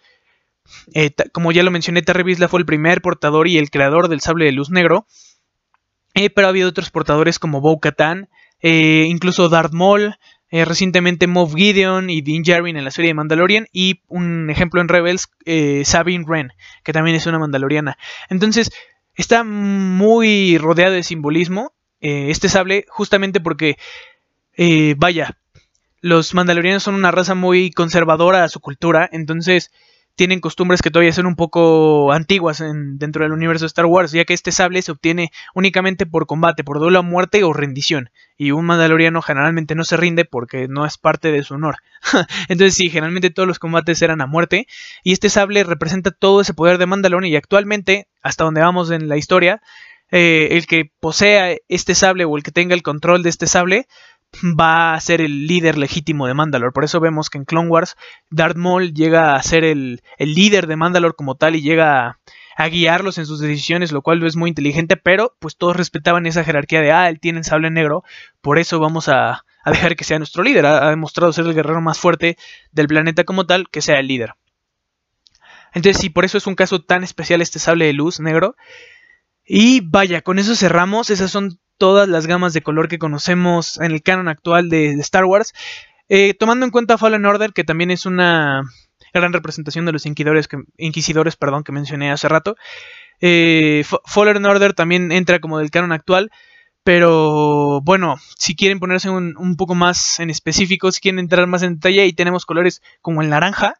[0.94, 4.20] Eh, como ya lo mencioné, Terry Bisla fue el primer portador y el creador del
[4.20, 5.06] sable de luz negro.
[6.14, 8.28] Eh, pero ha habido otros portadores como Bo Katan,
[8.60, 10.16] eh, incluso Darth Maul,
[10.50, 13.68] recientemente Moff Gideon y Din Djarin en la serie de Mandalorian.
[13.72, 15.28] Y un ejemplo en Rebels,
[15.84, 16.52] Sabine Wren,
[16.82, 17.96] que también es una mandaloriana.
[18.28, 18.72] Entonces,
[19.14, 23.76] está muy rodeado de simbolismo este sable, justamente porque,
[24.96, 25.38] vaya,
[26.00, 29.08] los mandalorianos son una raza muy conservadora a su cultura.
[29.12, 29.70] Entonces,
[30.14, 34.12] tienen costumbres que todavía son un poco antiguas en, dentro del universo de Star Wars,
[34.12, 38.10] ya que este sable se obtiene únicamente por combate, por duelo a muerte o rendición.
[38.36, 41.76] Y un mandaloriano generalmente no se rinde porque no es parte de su honor.
[42.48, 44.66] Entonces sí, generalmente todos los combates eran a muerte.
[45.02, 49.08] Y este sable representa todo ese poder de Mandalorian y actualmente, hasta donde vamos en
[49.08, 49.62] la historia,
[50.10, 53.86] eh, el que posea este sable o el que tenga el control de este sable
[54.42, 56.72] va a ser el líder legítimo de Mandalore.
[56.72, 57.96] Por eso vemos que en Clone Wars
[58.30, 62.18] Darth Maul llega a ser el, líder de Mandalore como tal y llega
[62.56, 66.44] a, guiarlos en sus decisiones, lo cual es muy inteligente, pero pues todos respetaban esa
[66.44, 68.04] jerarquía de, ah, él tiene el sable negro,
[68.40, 70.66] por eso vamos a, dejar que sea nuestro líder.
[70.66, 72.36] Ha, ha, demostrado ser el guerrero más fuerte
[72.72, 74.34] del planeta como tal, que sea el líder.
[75.72, 78.56] Entonces sí, por eso es un caso tan especial este sable de luz negro.
[79.44, 81.10] Y vaya, con eso cerramos.
[81.10, 85.24] Esas son todas las gamas de color que conocemos en el canon actual de, Star
[85.24, 85.54] Wars.
[86.10, 88.62] Eh, tomando en cuenta Fallen Order, que también es una
[89.14, 92.54] gran representación de los inquisidores que, inquisidores, perdón, que mencioné hace rato.
[93.22, 96.30] Eh, Fallen Order también entra como del canon actual.
[96.82, 101.74] Pero bueno, si quieren ponerse un, poco más en específico, si quieren entrar más en
[101.74, 103.74] detalle, ahí tenemos colores como el naranja,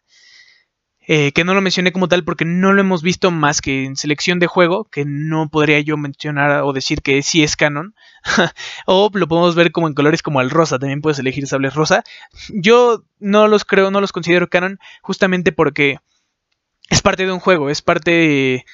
[1.12, 3.96] eh, que no lo mencioné como tal porque no lo hemos visto más que en
[3.96, 7.96] selección de juego, que no podría yo mencionar o decir que sí es canon.
[8.86, 12.04] o lo podemos ver como en colores como el rosa, también puedes elegir sables rosa.
[12.50, 15.98] Yo no los creo, no los considero canon, justamente porque
[16.90, 18.64] es parte de un juego, es parte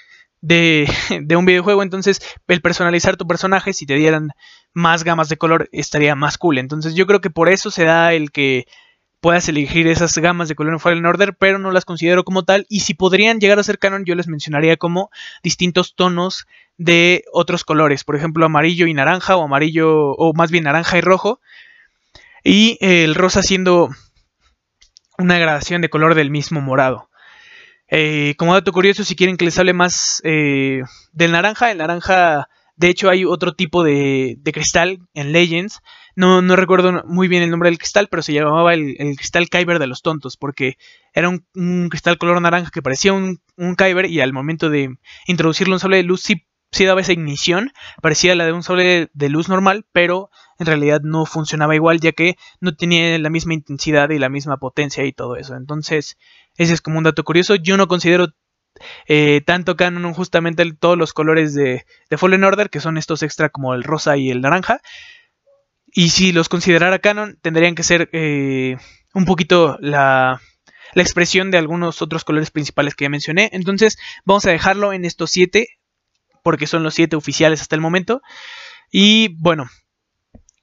[0.42, 0.90] de,
[1.22, 4.32] de, un videojuego, entonces el personalizar tu personaje, si te dieran
[4.74, 6.58] más gamas de color, estaría más cool.
[6.58, 8.66] Entonces yo creo que por eso se da el que
[9.20, 12.66] puedas elegir esas gamas de color en Fallen Order, pero no las considero como tal.
[12.68, 15.10] Y si podrían llegar a ser canon, yo les mencionaría como
[15.42, 20.64] distintos tonos de otros colores, por ejemplo, amarillo y naranja, o amarillo, o más bien
[20.64, 21.40] naranja y rojo.
[22.44, 23.90] Y el rosa siendo
[25.18, 27.08] una gradación de color del mismo morado.
[27.88, 32.48] Eh, como dato curioso, si quieren que les hable más eh, del naranja, el naranja,
[32.76, 35.80] de hecho, hay otro tipo de, de cristal en Legends
[36.16, 39.78] no, no recuerdo muy bien el nombre del cristal, pero se llamaba el, cristal Kyber
[39.78, 40.78] de los tontos, porque
[41.12, 45.74] era un, cristal color naranja que parecía un, un, Kyber y al momento de introducirlo
[45.74, 49.28] un sable de luz sí, sí, daba esa ignición, parecía la de un sable de
[49.28, 54.08] luz normal, pero en realidad no funcionaba igual ya que no tenía la misma intensidad
[54.08, 55.54] y la misma potencia y todo eso.
[55.54, 56.16] Entonces,
[56.56, 57.56] ese es como un dato curioso.
[57.56, 58.28] Yo no considero
[59.06, 63.50] eh, tanto canon justamente todos los colores de, de Fallen Order, que son estos extra
[63.50, 64.80] como el rosa y el naranja.
[65.98, 68.76] Y si los considerara canon, tendrían que ser eh,
[69.14, 70.42] un poquito la,
[70.92, 73.48] la expresión de algunos otros colores principales que ya mencioné.
[73.54, 75.68] Entonces vamos a dejarlo en estos siete,
[76.42, 78.20] porque son los siete oficiales hasta el momento.
[78.92, 79.70] Y bueno,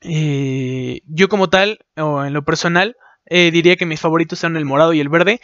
[0.02, 4.66] eh, yo como tal, o en lo personal, eh, diría que mis favoritos son el
[4.66, 5.42] morado y el verde.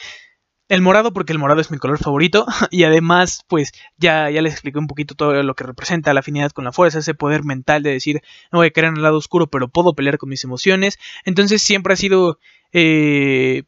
[0.70, 4.54] El morado porque el morado es mi color favorito y además pues ya, ya les
[4.54, 7.82] expliqué un poquito todo lo que representa la afinidad con la fuerza, ese poder mental
[7.82, 10.44] de decir no voy a querer en el lado oscuro pero puedo pelear con mis
[10.44, 11.00] emociones.
[11.26, 12.38] Entonces siempre ha sido
[12.72, 13.64] eh,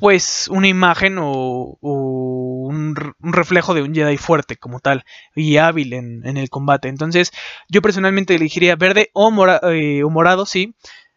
[0.00, 5.04] pues una imagen o, un, reflejo de un Jedi fuerte como tal
[5.36, 6.88] y hábil en, el combate.
[6.88, 7.32] Entonces
[7.68, 9.30] yo personalmente elegiría verde o,
[9.70, 10.74] eh, o morado, sí.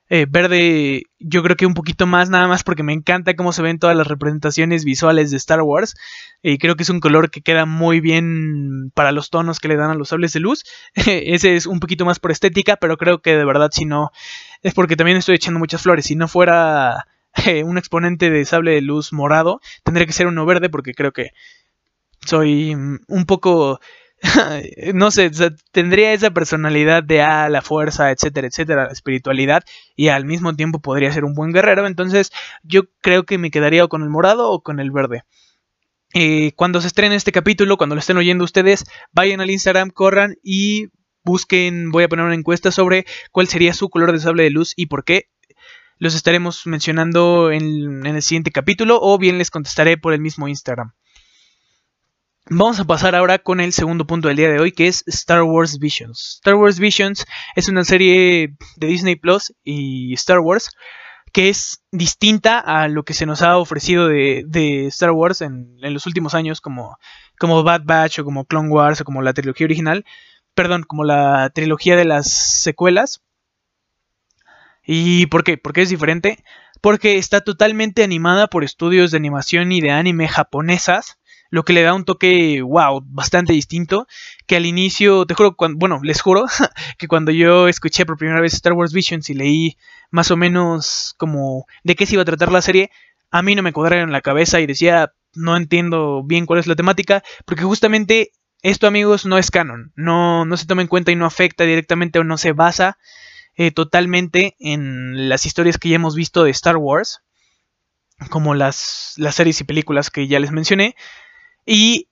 [0.09, 3.61] Eh, verde, yo creo que un poquito más, nada más porque me encanta cómo se
[3.61, 5.95] ven todas las representaciones visuales de Star Wars.
[6.41, 9.77] Y creo que es un color que queda muy bien para los tonos que le
[9.77, 10.65] dan a los sables de luz.
[10.95, 14.11] Ese es un poquito más por estética, pero creo que de verdad, si no,
[14.61, 16.05] es porque también estoy echando muchas flores.
[16.05, 17.07] Si no fuera
[17.45, 21.13] eh, un exponente de sable de luz morado, tendría que ser uno verde, porque creo
[21.13, 21.31] que
[22.25, 23.79] soy un poco
[24.93, 25.31] no sé,
[25.71, 29.63] tendría esa personalidad de ah, la fuerza, etcétera, etcétera, la espiritualidad,
[29.95, 31.85] y al mismo tiempo podría ser un buen guerrero.
[31.85, 32.31] Entonces,
[32.63, 35.23] yo creo que me quedaría con el morado o con el verde.
[36.55, 40.89] Cuando se estrene este capítulo, cuando lo estén oyendo ustedes, vayan al Instagram, corran y
[41.23, 41.91] busquen.
[41.91, 44.85] Voy a poner una encuesta sobre cuál sería su color de sable de luz y
[44.85, 45.29] por qué.
[45.97, 50.93] Los estaremos mencionando en el siguiente capítulo o bien les contestaré por el mismo Instagram.
[52.49, 55.43] Vamos a pasar ahora con el segundo punto del día de hoy, que es Star
[55.43, 56.35] Wars Visions.
[56.35, 57.25] Star Wars Visions
[57.55, 60.69] es una serie de Disney Plus y Star Wars
[61.31, 66.05] que es distinta a lo que se nos ha ofrecido de, Star Wars en, los
[66.05, 66.97] últimos años, como,
[67.39, 70.05] como Bad Batch o como Clone Wars o como la trilogía original.
[70.53, 73.23] Perdón, como la trilogía de las secuelas.
[74.85, 75.57] ¿Y por qué?
[75.57, 76.43] ¿Por qué es diferente?
[76.81, 81.17] Porque está totalmente animada por estudios de animación y de anime japonesas
[81.53, 84.07] lo que le da un toque, wow, bastante distinto,
[84.47, 86.45] que al inicio, te juro, bueno, les juro
[86.97, 89.77] que cuando yo escuché por primera vez Star Wars Visions y leí
[90.09, 92.89] más o menos como de qué se iba a tratar la serie,
[93.29, 96.75] a mí no me cuadraron la cabeza y decía, no entiendo bien cuál es la
[96.75, 98.31] temática, porque justamente
[98.63, 102.17] esto, amigos, no es canon, no, no se toma en cuenta y no afecta directamente
[102.17, 102.97] o no se basa
[103.53, 107.21] eh, totalmente en las historias que ya hemos visto de Star Wars,
[108.31, 110.95] como las, las series y películas que ya les mencioné,
[111.65, 112.07] y,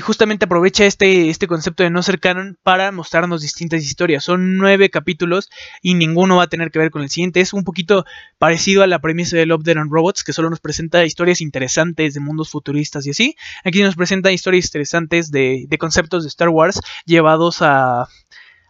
[0.00, 4.24] justamente aprovecha este, este concepto de no ser canon para mostrarnos distintas historias.
[4.24, 5.48] Son nueve capítulos
[5.80, 7.40] y ninguno va a tener que ver con el siguiente.
[7.40, 8.04] Es un poquito
[8.38, 12.12] parecido a la premisa de Love, Dead and Robots, que solo nos presenta historias interesantes
[12.12, 13.36] de mundos futuristas y así.
[13.64, 18.08] Aquí nos presenta historias interesantes de, de conceptos de Star Wars llevados a,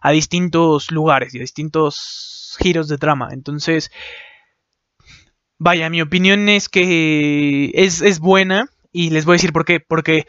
[0.03, 3.29] a distintos lugares y a distintos giros de trama.
[3.31, 3.91] Entonces,
[5.57, 9.81] vaya, mi opinión es que es, es buena y les voy a decir por qué.
[9.81, 10.25] Porque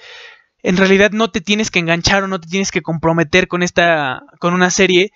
[0.64, 4.22] en realidad no te tienes que enganchar o no te tienes que comprometer con esta.
[4.40, 5.12] con una serie.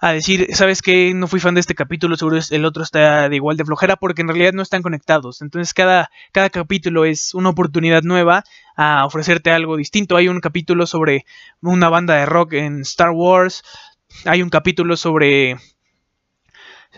[0.00, 1.14] A decir, ¿sabes qué?
[1.14, 4.20] No fui fan de este capítulo, seguro el otro está de igual de flojera, porque
[4.22, 5.40] en realidad no están conectados.
[5.40, 8.44] Entonces cada, cada capítulo es una oportunidad nueva
[8.76, 10.16] a ofrecerte algo distinto.
[10.16, 11.24] Hay un capítulo sobre
[11.62, 13.62] una banda de rock en Star Wars.
[14.26, 15.56] Hay un capítulo sobre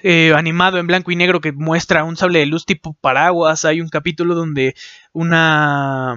[0.03, 3.65] eh, animado en blanco y negro que muestra un sable de luz tipo paraguas.
[3.65, 4.75] Hay un capítulo donde
[5.13, 6.17] una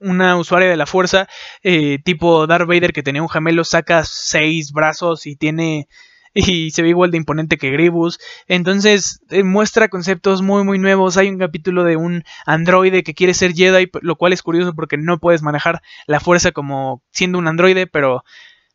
[0.00, 1.28] una usuaria de la fuerza
[1.62, 5.86] eh, tipo Darth Vader que tenía un gemelo saca seis brazos y tiene
[6.34, 8.18] y se ve igual de imponente que Gribus.
[8.48, 11.16] Entonces eh, muestra conceptos muy muy nuevos.
[11.16, 14.96] Hay un capítulo de un androide que quiere ser Jedi, lo cual es curioso porque
[14.96, 18.24] no puedes manejar la fuerza como siendo un androide, pero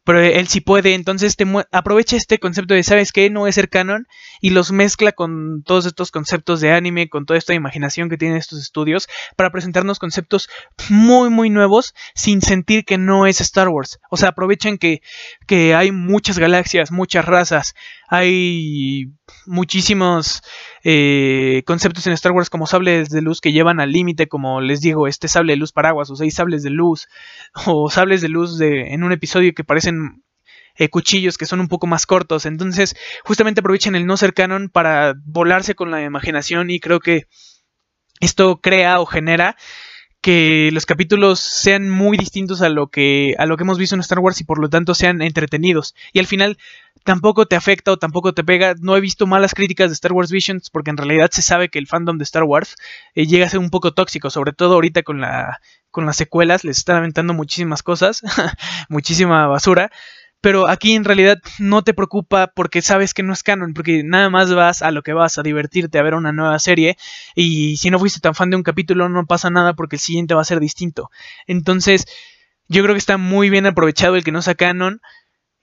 [0.08, 3.30] pero él sí puede, entonces te aprovecha este concepto de, ¿sabes qué?
[3.30, 4.08] No es ser canon
[4.39, 8.38] y los mezcla con todos estos conceptos de anime, con toda esta imaginación que tienen
[8.38, 10.47] estos estudios para presentarnos conceptos
[10.88, 13.99] muy, muy nuevos sin sentir que no es Star Wars.
[14.10, 15.01] O sea, aprovechan que,
[15.45, 17.76] que hay muchas galaxias, muchas razas,
[18.08, 19.12] hay
[19.45, 20.41] muchísimos
[20.84, 24.80] eh, conceptos en Star Wars como sables de luz que llevan al límite, como les
[24.80, 27.08] digo, este sable de luz paraguas o seis sables de luz
[27.66, 30.24] o sables de luz de, en un episodio que parecen
[30.78, 32.45] eh, cuchillos que son un poco más cortos.
[32.45, 32.95] Entonces,
[33.26, 37.28] justamente aprovechan el no ser canon para volarse con la imaginación y creo que
[38.22, 39.58] esto crea o genera
[40.22, 44.01] que los capítulos sean muy distintos a lo que a lo que hemos visto en
[44.01, 46.58] Star Wars y por lo tanto sean entretenidos y al final
[47.08, 50.30] tampoco te afecta o tampoco te pega no he visto malas críticas de Star Wars
[50.30, 52.76] Visions porque en realidad se sabe que el fandom de Star Wars
[53.16, 56.66] eh, llega a ser un poco tóxico sobre todo ahorita con la con las secuelas
[56.66, 58.22] les están aventando muchísimas cosas
[58.89, 59.89] muchísima basura
[60.41, 64.30] pero aquí en realidad no te preocupa porque sabes que no es canon, porque nada
[64.30, 66.95] más vas a lo que vas, a divertirte, a ver una nueva serie,
[67.34, 70.36] y si no fuiste tan fan de un capítulo no pasa nada porque el siguiente
[70.36, 71.10] va a ser distinto.
[71.47, 72.05] Entonces,
[72.68, 75.01] yo creo que está muy bien aprovechado el que no sea canon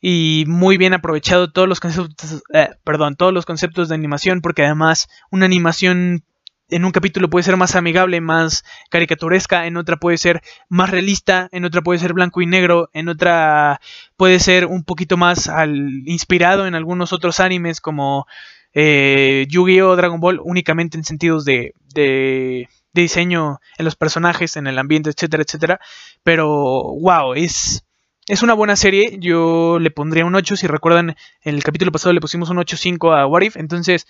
[0.06, 4.62] y muy bien aprovechado todos los conceptos, eh, perdón, todos los conceptos de animación, porque
[4.62, 6.24] además una animación
[6.68, 11.48] en un capítulo puede ser más amigable, más caricaturesca, en otra puede ser más realista,
[11.52, 13.80] en otra puede ser blanco y negro, en otra
[14.18, 18.26] puede ser un poquito más al, inspirado en algunos otros animes como
[18.74, 19.96] eh, Yu-Gi-Oh!
[19.96, 25.44] Dragon Ball, únicamente en sentidos de, de, diseño en los personajes, en el ambiente, etcétera,
[25.44, 25.80] etcétera.
[26.22, 26.46] Pero,
[27.00, 27.86] wow, es,
[28.28, 29.16] es una buena serie.
[29.20, 30.56] Yo le pondría un 8.
[30.56, 33.56] Si recuerdan, en el capítulo pasado le pusimos un 8.5 a What If.
[33.56, 34.06] Entonces,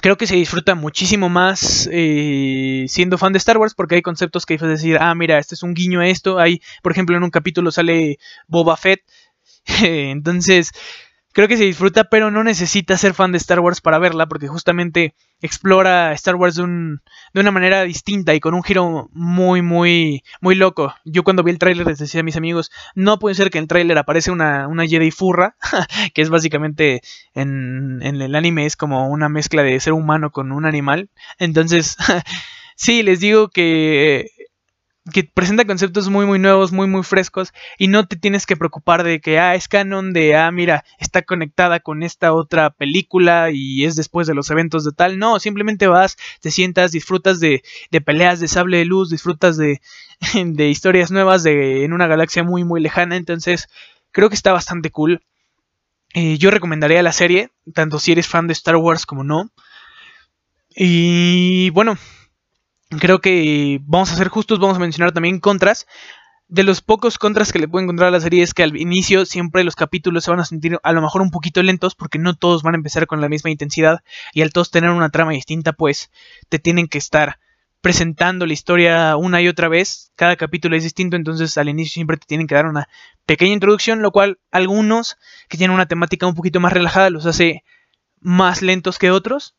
[0.00, 4.46] creo que se disfruta muchísimo más eh, siendo fan de Star Wars porque hay conceptos
[4.46, 6.38] que a decir, ah, mira, este es un guiño a esto.
[6.38, 9.00] Hay, por ejemplo, en un capítulo sale Boba Fett.
[9.82, 10.72] Entonces,
[11.36, 14.48] creo que se disfruta, pero no necesita ser fan de Star Wars para verla, porque
[14.48, 20.54] justamente explora Star Wars de, una manera distinta y con un giro muy, muy, muy
[20.54, 20.94] loco.
[21.04, 23.64] Yo cuando vi el tráiler les decía a mis amigos, no puede ser que en
[23.64, 25.56] el tráiler aparece una, una Jedi furra,
[26.14, 27.02] que es básicamente
[27.34, 31.10] en, en el anime es como una mezcla de ser humano con un animal.
[31.38, 31.98] Entonces,
[32.76, 34.30] sí, les digo que
[35.12, 39.04] que presenta conceptos muy muy nuevos, muy muy frescos y no te tienes que preocupar
[39.04, 43.84] de que ah es canon de ah mira, está conectada con esta otra película y
[43.84, 48.00] es después de los eventos de tal, no, simplemente vas, te sientas, disfrutas de, de
[48.00, 49.80] peleas de sable de luz, disfrutas de,
[50.34, 53.68] de historias nuevas de en una galaxia muy muy lejana, entonces
[54.10, 55.22] creo que está bastante cool.
[56.14, 59.50] Eh, yo recomendaría la serie, tanto si eres fan de Star Wars como no.
[60.74, 61.96] Y bueno,
[62.90, 65.86] creo que vamos a ser justos, vamos a mencionar también contras.
[66.48, 69.26] De los pocos contras que le puedo encontrar a la serie es que al inicio
[69.26, 72.34] siempre los capítulos se van a sentir a lo mejor un poquito lentos porque no
[72.36, 75.72] todos van a empezar con la misma intensidad y al todos tener una trama distinta
[75.72, 76.12] pues
[76.48, 77.40] te tienen que estar
[77.80, 80.12] presentando la historia una y otra vez.
[80.14, 82.88] Cada capítulo es distinto, entonces al inicio siempre te tienen que dar una
[83.26, 85.16] pequeña introducción, lo cual algunos
[85.48, 87.64] que tienen una temática un poquito más relajada los hace
[88.20, 89.56] más lentos que otros.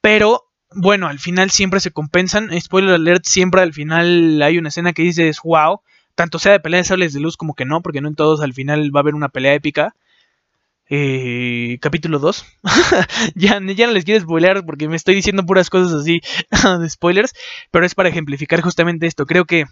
[0.00, 2.50] Pero bueno, al final siempre se compensan.
[2.60, 5.80] Spoiler alert, siempre al final hay una escena que dices, wow.
[6.14, 8.40] Tanto sea de pelea de sables de luz como que no, porque no en todos
[8.40, 9.94] al final va a haber una pelea épica.
[10.90, 12.44] Eh, capítulo 2.
[13.34, 16.20] ya, ya no les quiero spoiler porque me estoy diciendo puras cosas así
[16.80, 17.34] de spoilers,
[17.70, 19.26] pero es para ejemplificar justamente esto.
[19.26, 19.66] Creo que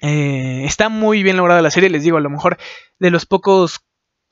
[0.00, 2.58] eh, está muy bien lograda la serie, les digo, a lo mejor
[2.98, 3.80] de los pocos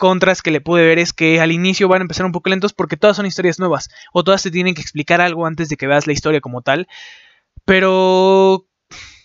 [0.03, 2.73] contras que le pude ver es que al inicio van a empezar un poco lentos
[2.73, 5.87] porque todas son historias nuevas o todas te tienen que explicar algo antes de que
[5.87, 6.89] veas la historia como tal.
[7.65, 8.67] Pero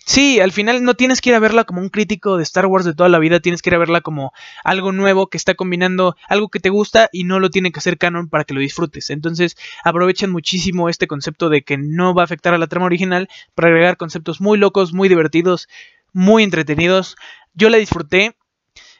[0.05, 2.85] sí, al final no tienes que ir a verla como un crítico de Star Wars
[2.85, 6.15] de toda la vida, tienes que ir a verla como algo nuevo que está combinando
[6.29, 9.09] algo que te gusta y no lo tiene que hacer canon para que lo disfrutes.
[9.09, 13.29] Entonces aprovechan muchísimo este concepto de que no va a afectar a la trama original
[13.55, 15.69] para agregar conceptos muy locos, muy divertidos,
[16.13, 17.15] muy entretenidos.
[17.55, 18.35] Yo la disfruté,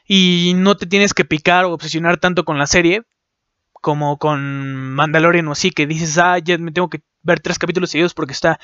[0.08, 3.02] y no te tienes que picar o obsesionar tanto con la serie
[3.80, 7.90] como con Mandalorian o así, que dices, ah, ya me tengo que ver tres capítulos
[7.90, 8.58] seguidos porque está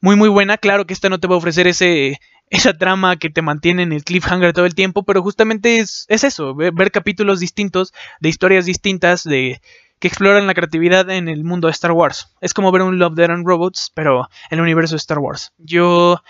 [0.00, 0.58] muy muy buena.
[0.58, 2.20] Claro que esta no te va a ofrecer ese,
[2.50, 6.24] esa trama que te mantiene en el cliffhanger todo el tiempo, pero justamente es, es
[6.24, 9.60] eso, ver, capítulos distintos, de historias distintas, de
[9.98, 12.34] que exploran la creatividad en el mundo de Star Wars.
[12.40, 15.52] Es como ver un Love, Dead and Robots, pero en el universo de Star Wars.
[15.58, 16.20] Yo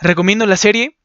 [0.00, 0.96] recomiendo la serie,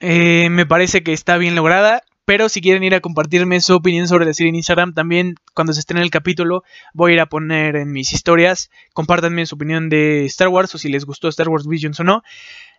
[0.00, 2.02] eh, me parece que está bien lograda.
[2.26, 5.72] Pero si quieren ir a compartirme su opinión sobre la serie en Instagram, también cuando
[5.72, 6.62] se estrene el capítulo,
[6.94, 8.70] voy a ir a poner en mis historias.
[8.92, 12.22] Compártanme su opinión de Star Wars o si les gustó Star Wars Visions o no.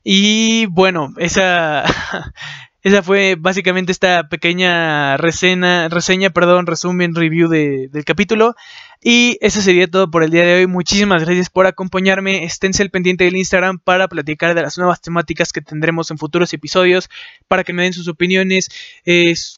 [0.06, 1.84] Y bueno, esa,
[2.82, 8.56] esa fue básicamente esta pequeña reseña, reseña perdón, resumen, review del capítulo.
[9.04, 10.68] Y eso sería todo por el día de hoy.
[10.68, 12.44] Muchísimas gracias por acompañarme.
[12.44, 16.54] Esténse al pendiente del Instagram para platicar de las nuevas temáticas que tendremos en futuros
[16.54, 17.10] episodios,
[17.48, 18.70] para que me den sus opiniones,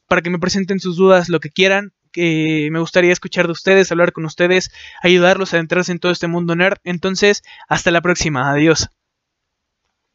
[0.07, 1.91] para que me presenten sus dudas, lo que quieran.
[2.15, 4.71] Me gustaría escuchar de ustedes, hablar con ustedes,
[5.01, 6.77] ayudarlos a entrarse en todo este mundo nerd.
[6.85, 8.49] Entonces, hasta la próxima.
[8.49, 8.89] Adiós.